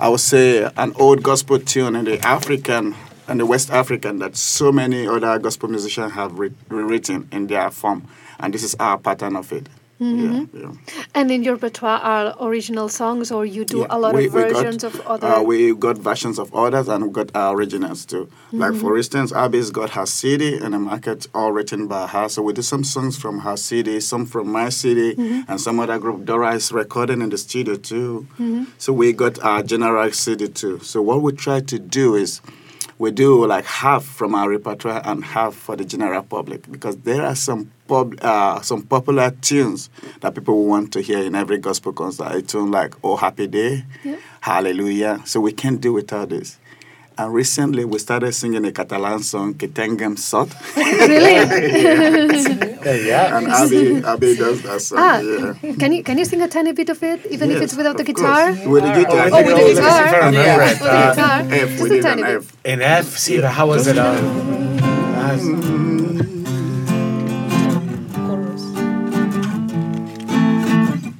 I 0.00 0.08
would 0.08 0.20
say, 0.20 0.70
an 0.76 0.92
old 0.96 1.22
gospel 1.22 1.58
tune 1.58 1.96
in 1.96 2.04
the 2.04 2.20
African 2.24 2.94
and 3.28 3.40
the 3.40 3.46
West 3.46 3.70
African 3.70 4.20
that 4.20 4.36
so 4.36 4.70
many 4.70 5.08
other 5.08 5.38
gospel 5.40 5.68
musicians 5.68 6.12
have 6.12 6.38
re- 6.38 6.52
rewritten 6.68 7.26
in 7.32 7.48
their 7.48 7.70
form, 7.72 8.06
and 8.38 8.54
this 8.54 8.62
is 8.62 8.76
our 8.78 8.96
pattern 8.98 9.34
of 9.34 9.52
it. 9.52 9.66
Yeah, 9.98 10.44
yeah. 10.52 10.72
And 11.14 11.30
in 11.30 11.42
your 11.42 11.54
repertoire 11.54 11.98
are 12.00 12.34
original 12.40 12.88
songs 12.90 13.30
or 13.30 13.46
you 13.46 13.64
do 13.64 13.78
Yeah, 13.80 13.86
a 13.90 13.98
lot 13.98 14.14
we- 14.14 14.26
of 14.26 14.34
we 14.34 14.42
got, 14.42 14.52
versions 14.52 14.84
of 14.84 15.00
other... 15.06 15.26
Uh, 15.26 15.42
we 15.42 15.74
got 15.74 15.96
versions 15.96 16.38
of 16.38 16.54
others 16.54 16.88
and 16.88 17.06
we 17.06 17.10
got 17.10 17.30
our 17.34 17.54
originals 17.56 18.04
too. 18.04 18.28
Like 18.52 18.72
Mm-hmm. 18.72 18.80
for 18.80 18.96
instance, 18.98 19.32
Abby's 19.32 19.70
got 19.70 19.90
her 19.90 20.04
CD 20.04 20.56
in 20.62 20.72
the 20.72 20.78
market, 20.78 21.26
all 21.34 21.50
written 21.52 21.86
by 21.88 22.06
her. 22.08 22.28
So 22.28 22.42
we 22.42 22.52
do 22.52 22.62
some 22.62 22.84
songs 22.84 23.16
from 23.16 23.38
her 23.40 23.56
CD, 23.56 24.00
some 24.00 24.26
from 24.26 24.48
my 24.52 24.68
CD, 24.68 25.14
Mm-hmm. 25.14 25.50
and 25.50 25.60
some 25.60 25.80
other 25.80 25.98
group. 25.98 26.24
Dora 26.26 26.54
is 26.54 26.70
recording 26.72 27.22
in 27.22 27.30
the 27.30 27.38
studio 27.38 27.76
too. 27.76 28.26
Mm-hmm. 28.34 28.64
So 28.78 28.92
we 28.92 29.12
got 29.14 29.38
our 29.42 29.62
general 29.62 30.10
CD 30.12 30.48
too. 30.48 30.78
So 30.80 31.00
what 31.00 31.22
we 31.22 31.32
try 31.32 31.60
to 31.60 31.78
do 31.78 32.14
is 32.16 32.40
we 32.98 33.10
do 33.10 33.46
like 33.46 33.64
half 33.64 34.04
from 34.04 34.34
our 34.34 34.48
repertoire 34.48 35.02
and 35.04 35.24
half 35.24 35.54
for 35.54 35.76
the 35.76 35.84
general 35.84 36.22
public 36.22 36.70
because 36.70 36.96
there 36.98 37.22
are 37.22 37.34
some 37.34 37.70
pub, 37.88 38.14
uh, 38.22 38.60
some 38.62 38.82
popular 38.82 39.30
tunes 39.42 39.90
that 40.20 40.34
people 40.34 40.64
want 40.64 40.92
to 40.92 41.00
hear 41.00 41.18
in 41.18 41.34
every 41.34 41.58
gospel 41.58 41.92
concert. 41.92 42.34
A 42.34 42.42
tune 42.42 42.70
like 42.70 42.94
"Oh 43.04 43.16
Happy 43.16 43.46
Day," 43.46 43.84
"Hallelujah." 44.40 45.20
So 45.24 45.40
we 45.40 45.52
can't 45.52 45.80
do 45.80 45.92
without 45.92 46.30
this. 46.30 46.58
And 47.18 47.32
recently 47.32 47.84
we 47.86 47.98
started 47.98 48.32
singing 48.34 48.66
a 48.66 48.72
Catalan 48.72 49.20
song, 49.22 49.54
"Que 49.54 49.68
Tinguem 49.68 50.18
Sort," 50.18 50.50
Really? 50.76 51.34
Yeah. 53.08 53.38
and 53.38 53.48
Abby, 53.48 54.02
Abby 54.04 54.36
does 54.36 54.60
that 54.62 54.80
song. 54.82 54.98
ah, 55.00 55.18
yeah. 55.20 55.72
can 55.80 55.92
you 55.92 56.02
can 56.04 56.18
you 56.18 56.24
sing 56.26 56.42
a 56.42 56.48
tiny 56.48 56.72
bit 56.72 56.90
of 56.90 57.02
it, 57.02 57.24
even 57.30 57.50
if 57.50 57.62
it's 57.62 57.74
without 57.74 57.96
the 57.96 58.04
guitar? 58.04 58.52
course. 58.52 58.66
With 58.66 58.84
the 58.84 58.92
guitar. 59.00 59.28
Oh, 59.32 59.42
with 59.42 59.56
the 59.56 59.62
Oh, 59.64 59.68
guitar. 59.74 60.06
if 60.06 60.12
I 60.12 60.16
remember 60.28 60.40
Yeah. 60.40 60.60
it. 60.60 60.68
With 60.68 60.78
the 60.80 60.92
Uh, 60.92 61.14
guitar? 61.14 61.38
F, 61.50 61.68
Just 61.78 61.82
we 61.90 61.98
a 61.98 62.02
tiny 62.02 62.22
an 62.22 62.28
bit. 62.28 62.36
F. 62.44 62.52
in 62.72 62.82
F, 62.82 63.06
sí, 63.16 63.40
but 63.40 63.50
how 63.50 63.66
was 63.66 63.86
it? 63.86 63.96
Uh, 63.98 64.12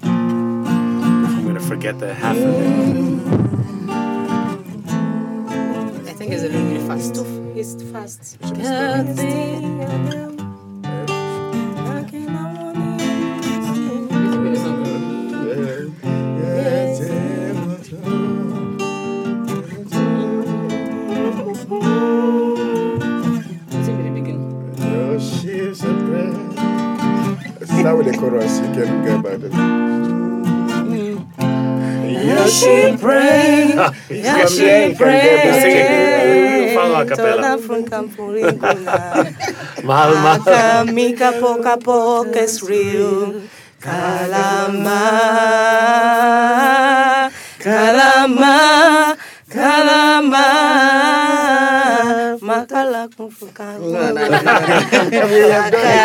I'm 0.09 1.45
gonna 1.47 1.61
forget 1.61 1.99
the 1.99 2.15
half 2.15 2.37
of 2.37 2.43
it. 2.43 3.16
Fast. 6.97 7.15
Too, 7.15 7.53
it's 7.57 7.75
too 7.75 7.93
fast. 7.93 8.39
Your 8.41 8.55
she's 25.21 25.83
a 25.85 25.95
bread. 25.95 26.53
Start 27.67 27.97
with 27.99 28.07
the 28.07 28.17
chorus. 28.19 28.59
You 28.59 28.67
can 28.73 29.05
get 29.05 29.23
by 29.23 29.37
the. 29.37 29.49
Yeah, 32.27 32.47
she 32.47 32.97
pray. 32.99 33.75
Yeah, 34.11 34.47
she 34.47 34.95
pray. 34.97 36.56
Fala 36.87 37.01
a 37.03 37.07
capela. 37.07 37.43
Toda 37.43 37.59
from 37.59 37.85
Campuriguna. 37.85 39.35
Mal, 39.85 40.15
mal. 40.15 40.85
Mica 40.87 41.33
poco 41.33 41.69
a 41.69 41.77
poco 41.77 42.39
es 42.39 42.63
real. 42.63 43.43
Calama, 43.81 45.01
calama, 47.59 49.17
calama. 49.49 50.47
Makala 52.41 53.09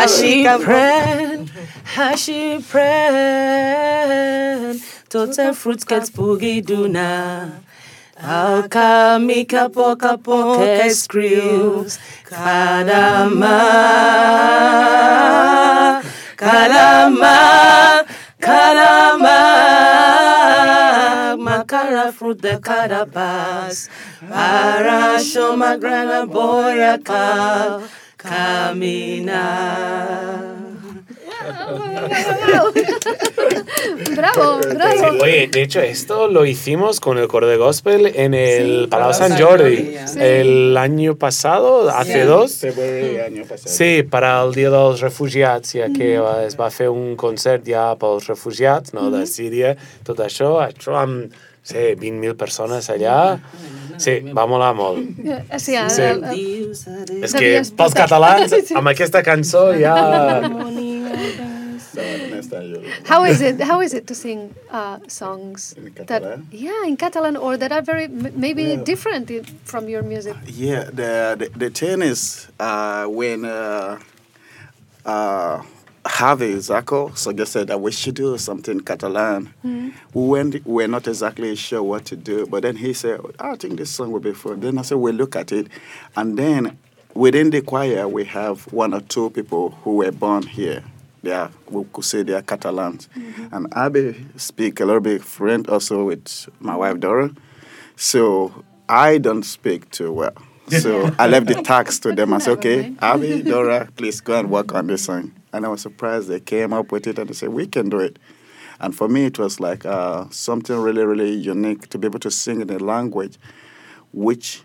she 0.06 0.46
prayed, 0.64 1.50
how 1.84 2.14
she 2.16 2.58
prayed. 2.68 4.02
Tote 5.08 5.54
fruit 5.54 5.86
gets 5.86 6.10
boogie 6.10 6.62
duna. 6.62 7.62
Poca 8.22 9.18
screws. 10.94 11.98
Kadama, 12.24 13.58
kadama, 16.36 18.06
kadama. 18.38 19.38
Makara 21.36 22.12
fruit 22.12 22.40
the 22.40 22.60
carabas. 22.62 23.88
Para 24.30 25.18
show 25.18 25.56
my 25.56 25.76
grana 25.76 26.24
boya 26.24 27.02
ka. 27.02 27.82
Bravo, 34.16 34.58
bravo. 34.74 35.22
Oye, 35.22 35.48
de 35.48 35.62
hecho, 35.62 35.80
esto 35.80 36.28
lo 36.28 36.44
hicimos 36.44 37.00
con 37.00 37.18
el 37.18 37.28
coro 37.28 37.46
de 37.46 37.56
gospel 37.56 38.06
en 38.14 38.34
el 38.34 38.82
Sí, 38.82 38.86
Palau 38.90 39.12
San 39.14 39.38
Jordi 39.38 39.92
ya. 39.92 40.06
Sí. 40.06 40.18
el 40.20 40.76
año 40.76 41.16
pasado, 41.16 41.88
hace 41.90 42.22
Sí. 42.22 42.26
dos. 42.28 42.64
Año 42.64 43.44
pasado. 43.44 43.74
Sí, 43.74 44.02
para 44.02 44.42
el 44.42 44.52
Dia 44.52 44.70
dels 44.70 45.00
Refugiats, 45.00 45.72
ja 45.72 45.88
que 45.92 46.16
es 46.46 46.56
va 46.58 46.70
fer 46.70 46.88
un 46.90 47.16
concert 47.16 47.64
ja 47.66 47.94
pels 47.98 48.26
refugiats 48.28 48.92
no, 48.94 49.10
de 49.10 49.26
Síria, 49.26 49.76
tot 50.04 50.18
això, 50.20 50.58
això 50.66 50.96
amb 51.00 51.32
sé, 51.62 51.94
20.000 51.96 52.34
persones 52.36 52.88
allà. 52.90 53.38
Sí, 53.98 54.20
va 54.34 54.46
molar 54.46 54.72
molt. 54.74 54.98
Eh, 55.24 55.58
Sí, 55.58 55.76
Sí. 55.88 56.02
el, 56.02 56.24
És 57.22 57.34
que 57.34 57.62
pels 57.76 57.94
catalans, 57.94 58.52
amb 58.74 58.88
aquesta 58.88 59.22
cançó 59.22 59.72
ja... 59.78 60.40
Next 61.94 62.48
time 62.50 62.62
you'll- 62.70 62.84
how 63.04 63.24
is 63.24 63.40
it? 63.40 63.60
How 63.60 63.80
is 63.80 63.92
it 63.94 64.06
to 64.06 64.14
sing 64.14 64.54
uh, 64.70 64.98
songs 65.08 65.74
In 65.76 65.92
that 66.06 66.22
yeah 66.50 66.84
in 66.86 66.96
Catalan 66.96 67.36
or 67.36 67.56
that 67.56 67.72
are 67.72 67.82
very 67.82 68.08
maybe 68.08 68.76
different 68.84 69.30
i- 69.30 69.42
from 69.64 69.88
your 69.88 70.02
music? 70.02 70.36
Yeah, 70.46 70.84
the 70.84 71.36
the, 71.40 71.48
the 71.58 71.70
thing 71.70 72.02
is 72.02 72.48
uh, 72.58 73.04
when 73.06 73.44
uh, 73.44 73.98
uh, 75.04 75.62
Javi 76.04 76.56
Zaco 76.56 77.16
suggested 77.16 77.68
that 77.68 77.80
we 77.80 77.92
should 77.92 78.14
do 78.14 78.36
something 78.38 78.80
Catalan, 78.80 79.52
we 79.62 80.26
went, 80.26 80.54
we 80.66 80.82
were 80.82 80.88
not 80.88 81.06
exactly 81.06 81.54
sure 81.54 81.82
what 81.82 82.04
to 82.06 82.16
do. 82.16 82.46
But 82.46 82.62
then 82.62 82.76
he 82.76 82.92
said, 82.92 83.20
"I 83.38 83.54
think 83.56 83.78
this 83.78 83.90
song 83.90 84.10
will 84.12 84.20
be 84.20 84.32
fun." 84.32 84.60
Then 84.60 84.78
I 84.78 84.82
said, 84.82 84.98
"We'll 84.98 85.14
look 85.14 85.36
at 85.36 85.52
it," 85.52 85.68
and 86.16 86.36
then 86.38 86.76
within 87.14 87.50
the 87.50 87.60
choir 87.62 88.08
we 88.08 88.24
have 88.24 88.62
one 88.72 88.94
or 88.94 89.00
two 89.00 89.30
people 89.30 89.70
who 89.84 89.96
were 89.96 90.10
born 90.12 90.42
here. 90.42 90.82
They 91.22 91.32
are, 91.32 91.50
we 91.70 91.84
could 91.92 92.04
say 92.04 92.22
they 92.22 92.34
are 92.34 92.42
Catalans, 92.42 93.08
and 93.52 93.72
Abby 93.74 94.26
speak 94.36 94.80
a 94.80 94.84
little 94.84 95.00
bit 95.00 95.22
French 95.22 95.68
also 95.68 96.04
with 96.04 96.48
my 96.60 96.76
wife 96.76 96.98
Dora. 96.98 97.30
So 97.96 98.64
I 98.88 99.18
don't 99.18 99.44
speak 99.44 99.90
too 99.90 100.12
well. 100.12 100.34
So 100.68 101.14
I 101.18 101.26
left 101.26 101.46
the 101.46 101.54
task 101.54 102.02
to 102.02 102.12
them. 102.12 102.32
I 102.32 102.38
said, 102.38 102.52
okay, 102.58 102.94
Abby, 103.00 103.42
Dora, 103.42 103.88
please 103.96 104.20
go 104.20 104.38
and 104.38 104.50
work 104.50 104.74
on 104.74 104.86
this 104.86 105.04
song. 105.04 105.32
And 105.52 105.66
I 105.66 105.68
was 105.68 105.82
surprised 105.82 106.28
they 106.28 106.40
came 106.40 106.72
up 106.72 106.90
with 106.92 107.06
it 107.06 107.18
and 107.18 107.28
they 107.28 107.34
said, 107.34 107.50
we 107.50 107.66
can 107.66 107.88
do 107.88 108.00
it. 108.00 108.18
And 108.80 108.96
for 108.96 109.06
me, 109.06 109.26
it 109.26 109.38
was 109.38 109.60
like 109.60 109.84
uh, 109.84 110.26
something 110.30 110.76
really, 110.76 111.04
really 111.04 111.30
unique 111.30 111.88
to 111.90 111.98
be 111.98 112.06
able 112.06 112.20
to 112.20 112.30
sing 112.30 112.60
in 112.60 112.70
a 112.70 112.78
language 112.78 113.38
which 114.12 114.62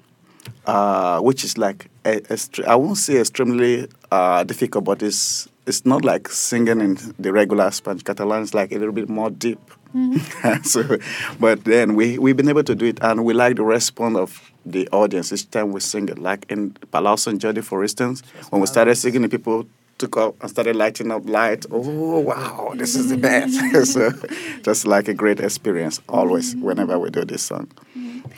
uh, 0.65 1.19
which 1.19 1.43
is 1.43 1.57
like 1.57 1.89
a, 2.05 2.21
a, 2.29 2.37
I 2.65 2.75
won't 2.75 2.97
say 2.97 3.17
extremely 3.19 3.87
uh, 4.11 4.43
difficult, 4.43 4.85
but 4.85 5.03
it's 5.03 5.47
it's 5.67 5.85
not 5.85 6.05
like 6.05 6.29
singing 6.29 6.79
in 6.79 6.97
the 7.19 7.31
regular 7.33 7.69
Spanish 7.71 8.03
Catalan. 8.03 8.41
It's 8.41 8.53
like 8.53 8.71
a 8.71 8.79
little 8.79 8.93
bit 8.93 9.09
more 9.09 9.29
deep. 9.29 9.59
Mm-hmm. 9.93 10.63
so, 10.63 10.97
but 11.39 11.63
then 11.65 11.95
we 11.95 12.17
we've 12.17 12.37
been 12.37 12.49
able 12.49 12.63
to 12.63 12.75
do 12.75 12.85
it, 12.85 12.99
and 13.01 13.25
we 13.25 13.33
like 13.33 13.57
the 13.57 13.63
response 13.63 14.17
of 14.17 14.51
the 14.65 14.87
audience 14.89 15.31
each 15.31 15.49
time 15.51 15.71
we 15.71 15.79
sing 15.79 16.09
it. 16.09 16.17
Like 16.17 16.45
in 16.49 16.71
Palau 16.93 17.19
Sant 17.19 17.41
Jordi, 17.41 17.63
for 17.63 17.83
instance, 17.83 18.21
when 18.49 18.61
we 18.61 18.67
started 18.67 18.95
singing, 18.95 19.21
the 19.21 19.29
people 19.29 19.67
took 19.97 20.15
up 20.17 20.35
and 20.41 20.49
started 20.49 20.75
lighting 20.75 21.11
up 21.11 21.27
light. 21.27 21.65
Oh 21.71 22.19
wow, 22.19 22.73
this 22.75 22.95
is 22.95 23.09
the 23.09 23.17
best! 23.17 23.59
so, 23.91 24.11
just 24.63 24.87
like 24.87 25.07
a 25.07 25.13
great 25.13 25.39
experience 25.39 26.01
always 26.07 26.53
mm-hmm. 26.53 26.65
whenever 26.65 26.97
we 26.97 27.09
do 27.09 27.25
this 27.25 27.43
song. 27.43 27.69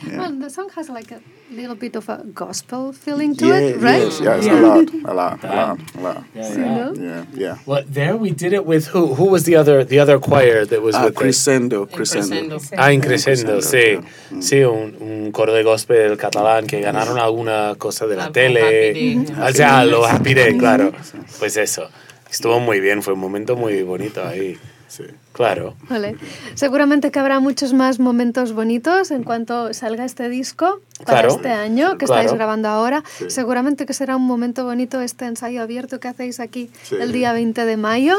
Yeah. 0.06 0.18
Well, 0.18 0.32
the 0.38 0.48
song 0.50 0.70
has 0.76 0.88
like 0.88 1.10
a 1.12 1.20
little 1.52 1.74
bit 1.74 1.94
of 1.96 2.08
a 2.08 2.22
gospel 2.34 2.92
feeling 2.92 3.34
to 3.36 3.46
yeah, 3.48 3.58
it, 3.58 3.76
right? 3.82 4.02
Yes, 4.02 4.20
yes, 4.20 4.44
Yeah. 4.46 4.60
a 4.60 4.62
lot, 4.66 4.88
a 5.04 5.14
lot, 5.14 5.44
a 5.44 5.54
lot, 5.54 5.78
a 5.94 6.00
lot. 6.00 6.24
Yeah, 6.34 6.48
You 6.52 6.58
know? 6.58 6.92
Yeah, 6.96 7.24
yeah. 7.34 7.56
Well, 7.66 7.84
there 7.86 8.16
we 8.16 8.30
did 8.30 8.52
it 8.52 8.64
with 8.64 8.86
who? 8.88 9.14
Who 9.14 9.24
was 9.26 9.44
the 9.44 9.56
other 9.56 9.84
the 9.84 9.98
other 10.00 10.18
choir 10.18 10.64
that 10.66 10.80
was 10.80 10.94
Ah, 10.94 11.04
with 11.06 11.14
crescendo, 11.16 11.86
crescendo. 11.86 12.58
Ah, 12.78 12.92
en 12.92 13.00
Crescendo, 13.00 13.60
sí. 13.60 14.00
Sí, 14.40 14.64
un, 14.64 14.96
un 15.00 15.32
coro 15.32 15.52
de 15.52 15.62
gospel 15.62 16.16
catalán 16.16 16.66
que 16.66 16.80
ganaron 16.80 17.18
alguna 17.18 17.74
cosa 17.76 18.06
de 18.06 18.16
la 18.16 18.24
Algo 18.24 18.32
tele. 18.32 18.60
Happy 18.90 19.24
Day. 19.24 19.48
O 19.48 19.52
sea, 19.52 19.84
lo 19.84 20.06
Happy 20.06 20.34
Day, 20.34 20.56
claro. 20.56 20.92
Pues 21.38 21.56
eso. 21.56 21.88
Estuvo 22.30 22.60
muy 22.60 22.78
bien, 22.80 23.02
fue 23.02 23.14
un 23.14 23.20
momento 23.20 23.56
muy 23.56 23.82
bonito 23.82 24.24
ahí. 24.24 24.56
Sí. 24.90 25.04
Claro. 25.32 25.76
Vale. 25.88 26.16
Seguramente 26.54 27.12
que 27.12 27.20
habrá 27.20 27.38
muchos 27.38 27.72
más 27.72 28.00
momentos 28.00 28.52
bonitos 28.52 29.12
en 29.12 29.22
cuanto 29.22 29.72
salga 29.72 30.04
este 30.04 30.28
disco 30.28 30.80
para 31.06 31.20
Claro. 31.20 31.28
este 31.36 31.48
año 31.52 31.96
que 31.96 32.06
Claro. 32.06 32.22
estáis 32.22 32.36
grabando 32.36 32.68
ahora. 32.68 33.04
Sí. 33.18 33.30
Seguramente 33.30 33.86
que 33.86 33.92
será 33.94 34.16
un 34.16 34.26
momento 34.26 34.64
bonito 34.64 35.00
este 35.00 35.26
ensayo 35.26 35.62
abierto 35.62 36.00
que 36.00 36.08
hacéis 36.08 36.40
aquí 36.40 36.70
Sí. 36.82 36.96
el 37.00 37.12
día 37.12 37.32
20 37.32 37.64
de 37.64 37.76
mayo 37.76 38.16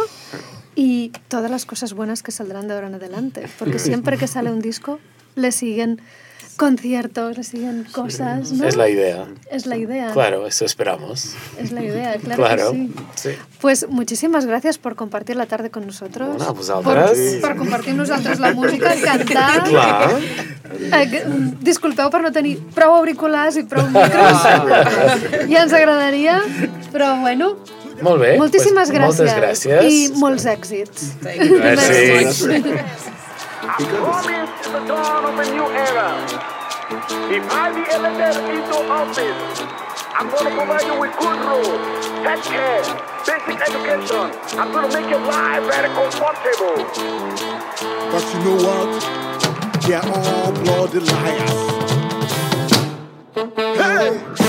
y 0.74 1.12
todas 1.28 1.52
las 1.52 1.66
cosas 1.66 1.92
buenas 1.94 2.24
que 2.24 2.32
saldrán 2.32 2.70
de 2.70 2.74
ahora 2.76 2.88
en 2.88 2.96
adelante. 2.96 3.48
Porque 3.60 3.78
siempre 3.80 4.18
que 4.18 4.28
sale 4.28 4.50
un 4.50 4.62
disco 4.62 5.00
le 5.36 5.52
siguen 5.52 6.00
conciertos, 6.58 7.38
siguen 7.48 7.86
cosas, 7.92 8.52
¿no? 8.52 8.66
Es 8.68 8.76
la 8.76 8.88
idea. 8.90 9.26
Es 9.50 9.66
la 9.66 9.78
idea. 9.78 10.12
Claro, 10.12 10.46
eso 10.46 10.66
esperamos. 10.66 11.34
Es 11.58 11.72
la 11.72 11.84
idea, 11.84 12.16
claro, 12.18 12.44
Claro. 12.44 12.72
que 12.72 12.78
sí. 12.78 12.94
Sí. 13.16 13.30
Pues 13.60 13.88
muchísimas 13.90 14.46
gracias 14.46 14.78
por 14.78 14.96
compartir 14.96 15.36
la 15.36 15.46
tarde 15.46 15.70
con 15.70 15.86
nosotros. 15.88 16.30
Bueno, 16.30 16.44
a 16.44 16.48
por, 16.48 16.58
vosaltres. 16.58 17.42
per 17.42 17.56
compartir 17.56 17.96
nosaltres 17.96 18.40
la 18.40 18.54
música 18.54 18.96
i 18.96 19.02
cantar. 19.02 19.64
Clar. 19.70 20.10
Eh, 20.72 21.24
disculpeu 21.60 22.10
per 22.10 22.22
no 22.24 22.32
tenir 22.32 22.58
prou 22.76 22.94
auriculars 22.96 23.58
i 23.60 23.64
prou 23.68 23.86
micros. 23.92 24.42
ja 25.52 25.64
ens 25.66 25.74
agradaria, 25.74 26.40
però 26.94 27.20
bueno, 27.20 27.58
Molt 28.02 28.22
bé. 28.24 28.38
moltíssimes 28.40 28.90
pues, 28.90 28.98
gràcies. 28.98 29.18
Moltes 29.20 29.36
gràcies. 29.36 29.84
I 29.92 30.10
molts 30.16 30.46
èxits. 30.48 31.12
You 33.64 33.86
very 33.86 34.02
Merci. 34.02 34.02
much. 34.02 34.02
I 34.02 34.02
promise 34.02 34.68
the 34.68 34.80
dawn 34.88 35.26
of 35.26 35.40
a 35.40 35.46
new 35.52 35.68
era. 35.70 36.10
If 37.32 37.44
I 37.52 37.72
be 37.72 37.84
elected 37.94 38.44
into 38.50 38.76
office, 38.92 39.62
I'm 40.14 40.30
going 40.30 40.46
to 40.46 40.52
provide 40.58 40.86
you 40.86 41.00
with 41.00 41.14
good 41.18 41.40
roads, 41.46 42.08
health 42.26 42.44
care, 42.46 42.84
basic 43.26 43.62
education. 43.62 44.60
I'm 44.60 44.72
going 44.72 44.90
to 44.90 45.00
make 45.00 45.10
your 45.10 45.22
life 45.22 45.64
very 45.72 45.90
comfortable. 45.94 46.84
But 48.12 48.24
you 48.34 48.40
know 48.44 48.58
what? 48.66 48.90
They're 49.88 50.04
all 50.04 50.52
bloody 50.52 51.00
liars. 51.00 51.62
Hey! 53.78 54.41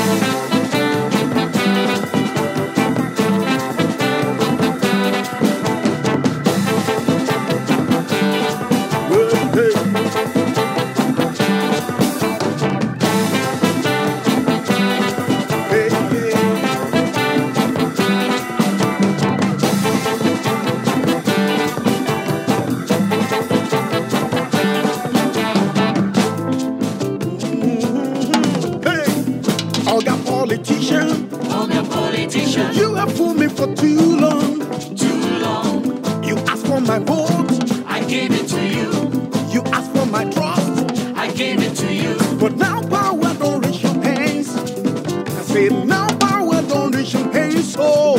Now 45.84 46.08
power 46.18 46.62
don't 46.62 46.94
reach 46.94 47.14
your 47.14 47.30
hands. 47.32 47.72
So 47.72 48.16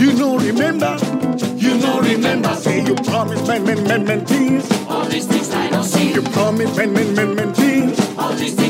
you 0.00 0.12
know, 0.14 0.38
remember, 0.38 0.96
you 1.56 1.76
know, 1.78 2.00
remember. 2.00 2.54
Say 2.54 2.84
you 2.84 2.94
promise, 2.94 3.46
men, 3.46 3.64
men, 3.64 3.84
men, 3.84 4.04
men 4.04 4.24
things. 4.24 4.70
All 4.88 5.04
these 5.04 5.26
things 5.26 5.50
I 5.50 5.68
don't 5.70 5.84
see. 5.84 6.12
You 6.12 6.22
promised 6.22 6.76
men, 6.76 6.92
men, 6.92 7.14
men, 7.14 7.34
men 7.34 7.54
things. 7.54 8.18
All 8.18 8.32
these 8.32 8.54
things 8.54 8.69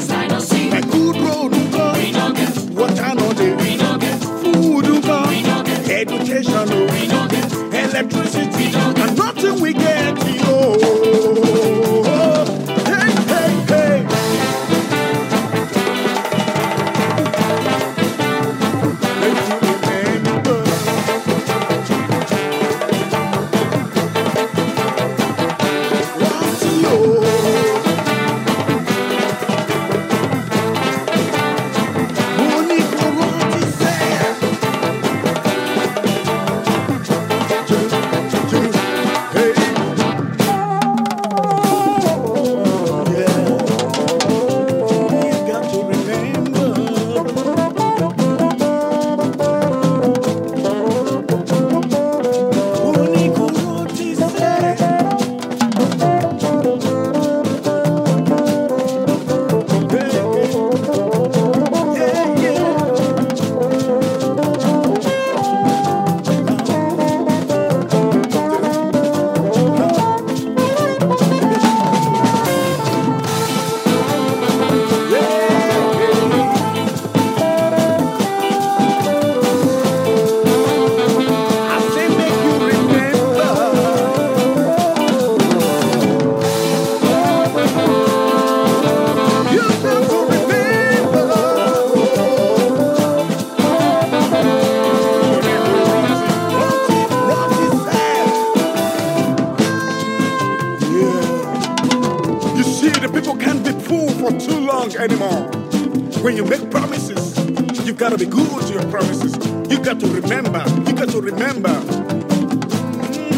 When 106.23 106.37
you 106.37 106.45
make 106.45 106.71
promises, 106.71 107.39
you 107.87 107.95
gotta 107.95 108.19
be 108.19 108.27
good 108.27 108.63
to 108.67 108.73
your 108.75 108.85
promises. 108.91 109.35
You 109.71 109.79
got 109.83 110.01
to 110.01 110.07
remember. 110.07 110.63
You 110.87 110.93
got 110.95 111.09
to 111.11 111.21
remember. 111.21 111.73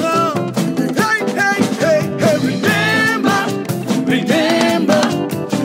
No. 0.03 0.35
Hey, 0.99 1.21
hey, 1.38 1.62
hey, 1.79 2.01
hey, 2.18 2.38
remember, 2.42 3.38
remember, 4.05 5.01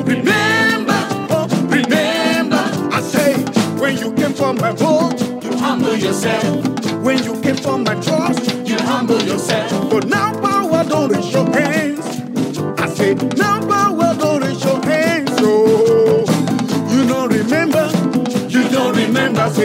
remember, 0.06 1.00
oh, 1.32 1.48
remember. 1.70 2.64
I 2.94 3.02
say, 3.02 3.34
when 3.82 3.98
you 3.98 4.14
came 4.14 4.34
for 4.34 4.54
my 4.54 4.72
vote, 4.74 5.20
you 5.44 5.58
humble 5.58 5.96
yourself. 5.96 6.66
When 7.04 7.24
you 7.24 7.40
came 7.42 7.56
for 7.58 7.78
my 7.80 7.96
trust, 8.00 8.68
you 8.68 8.78
humble 8.78 9.22
yourself. 9.24 9.90
But 9.90 10.06
now 10.08 10.34
power 10.40 10.84
don't 10.84 11.10
reach 11.12 11.34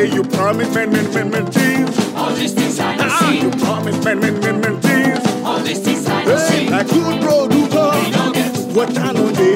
say 0.03 0.15
you 0.15 0.23
promise 0.23 0.75
men, 0.75 0.91
men, 0.91 1.15
men, 1.15 1.31
men 1.31 1.47
things. 1.47 2.15
All 2.15 2.35
these 2.35 2.55
things 2.55 2.79
I 2.81 2.93
have 2.93 3.11
ah, 3.11 3.31
seen. 3.31 3.43
You 3.43 3.51
promise 3.65 4.05
men, 4.05 4.21
men, 4.21 4.41
men, 4.41 4.61
men 4.61 4.81
things. 4.81 5.45
All 5.45 5.61
these 5.61 5.81
things 5.81 6.07
I 6.07 6.21
have 6.21 6.39
hey, 6.39 6.61
seen. 6.61 6.71
Like 6.71 6.89
good 6.89 7.21
producer. 7.23 7.93
What 8.77 8.99
I 8.99 9.13
know 9.13 9.29
they 9.31 9.52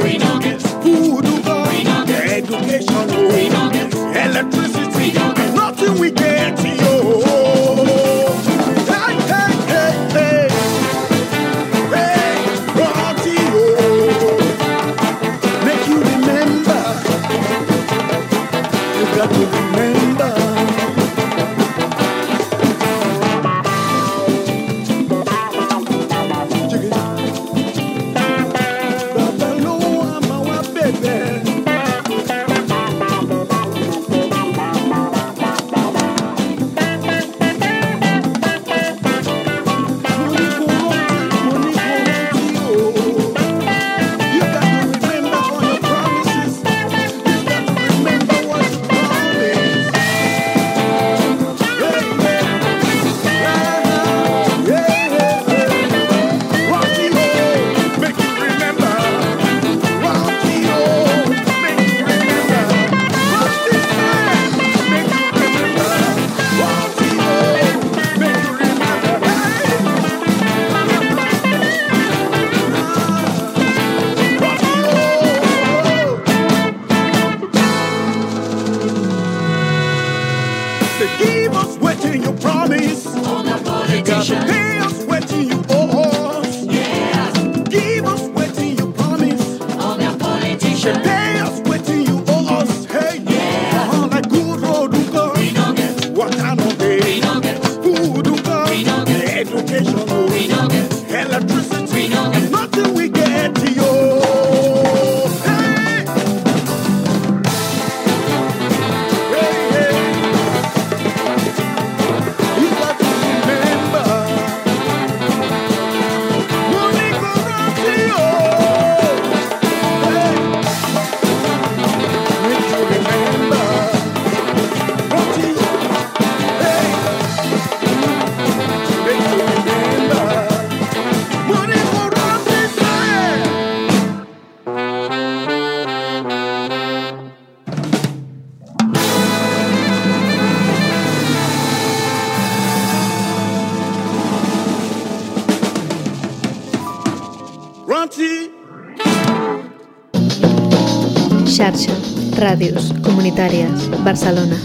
Ràdios 152.57 152.95
Comunitàries, 153.05 153.91
Barcelona. 154.03 154.57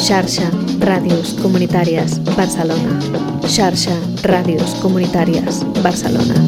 Xarxa 0.00 0.48
Ràdios 0.80 1.34
Comunitàries, 1.42 2.16
Barcelona. 2.38 2.96
Xarxa 3.44 3.92
Ràdios 4.22 4.72
Comunitàries, 4.80 5.60
Barcelona. 5.84 6.40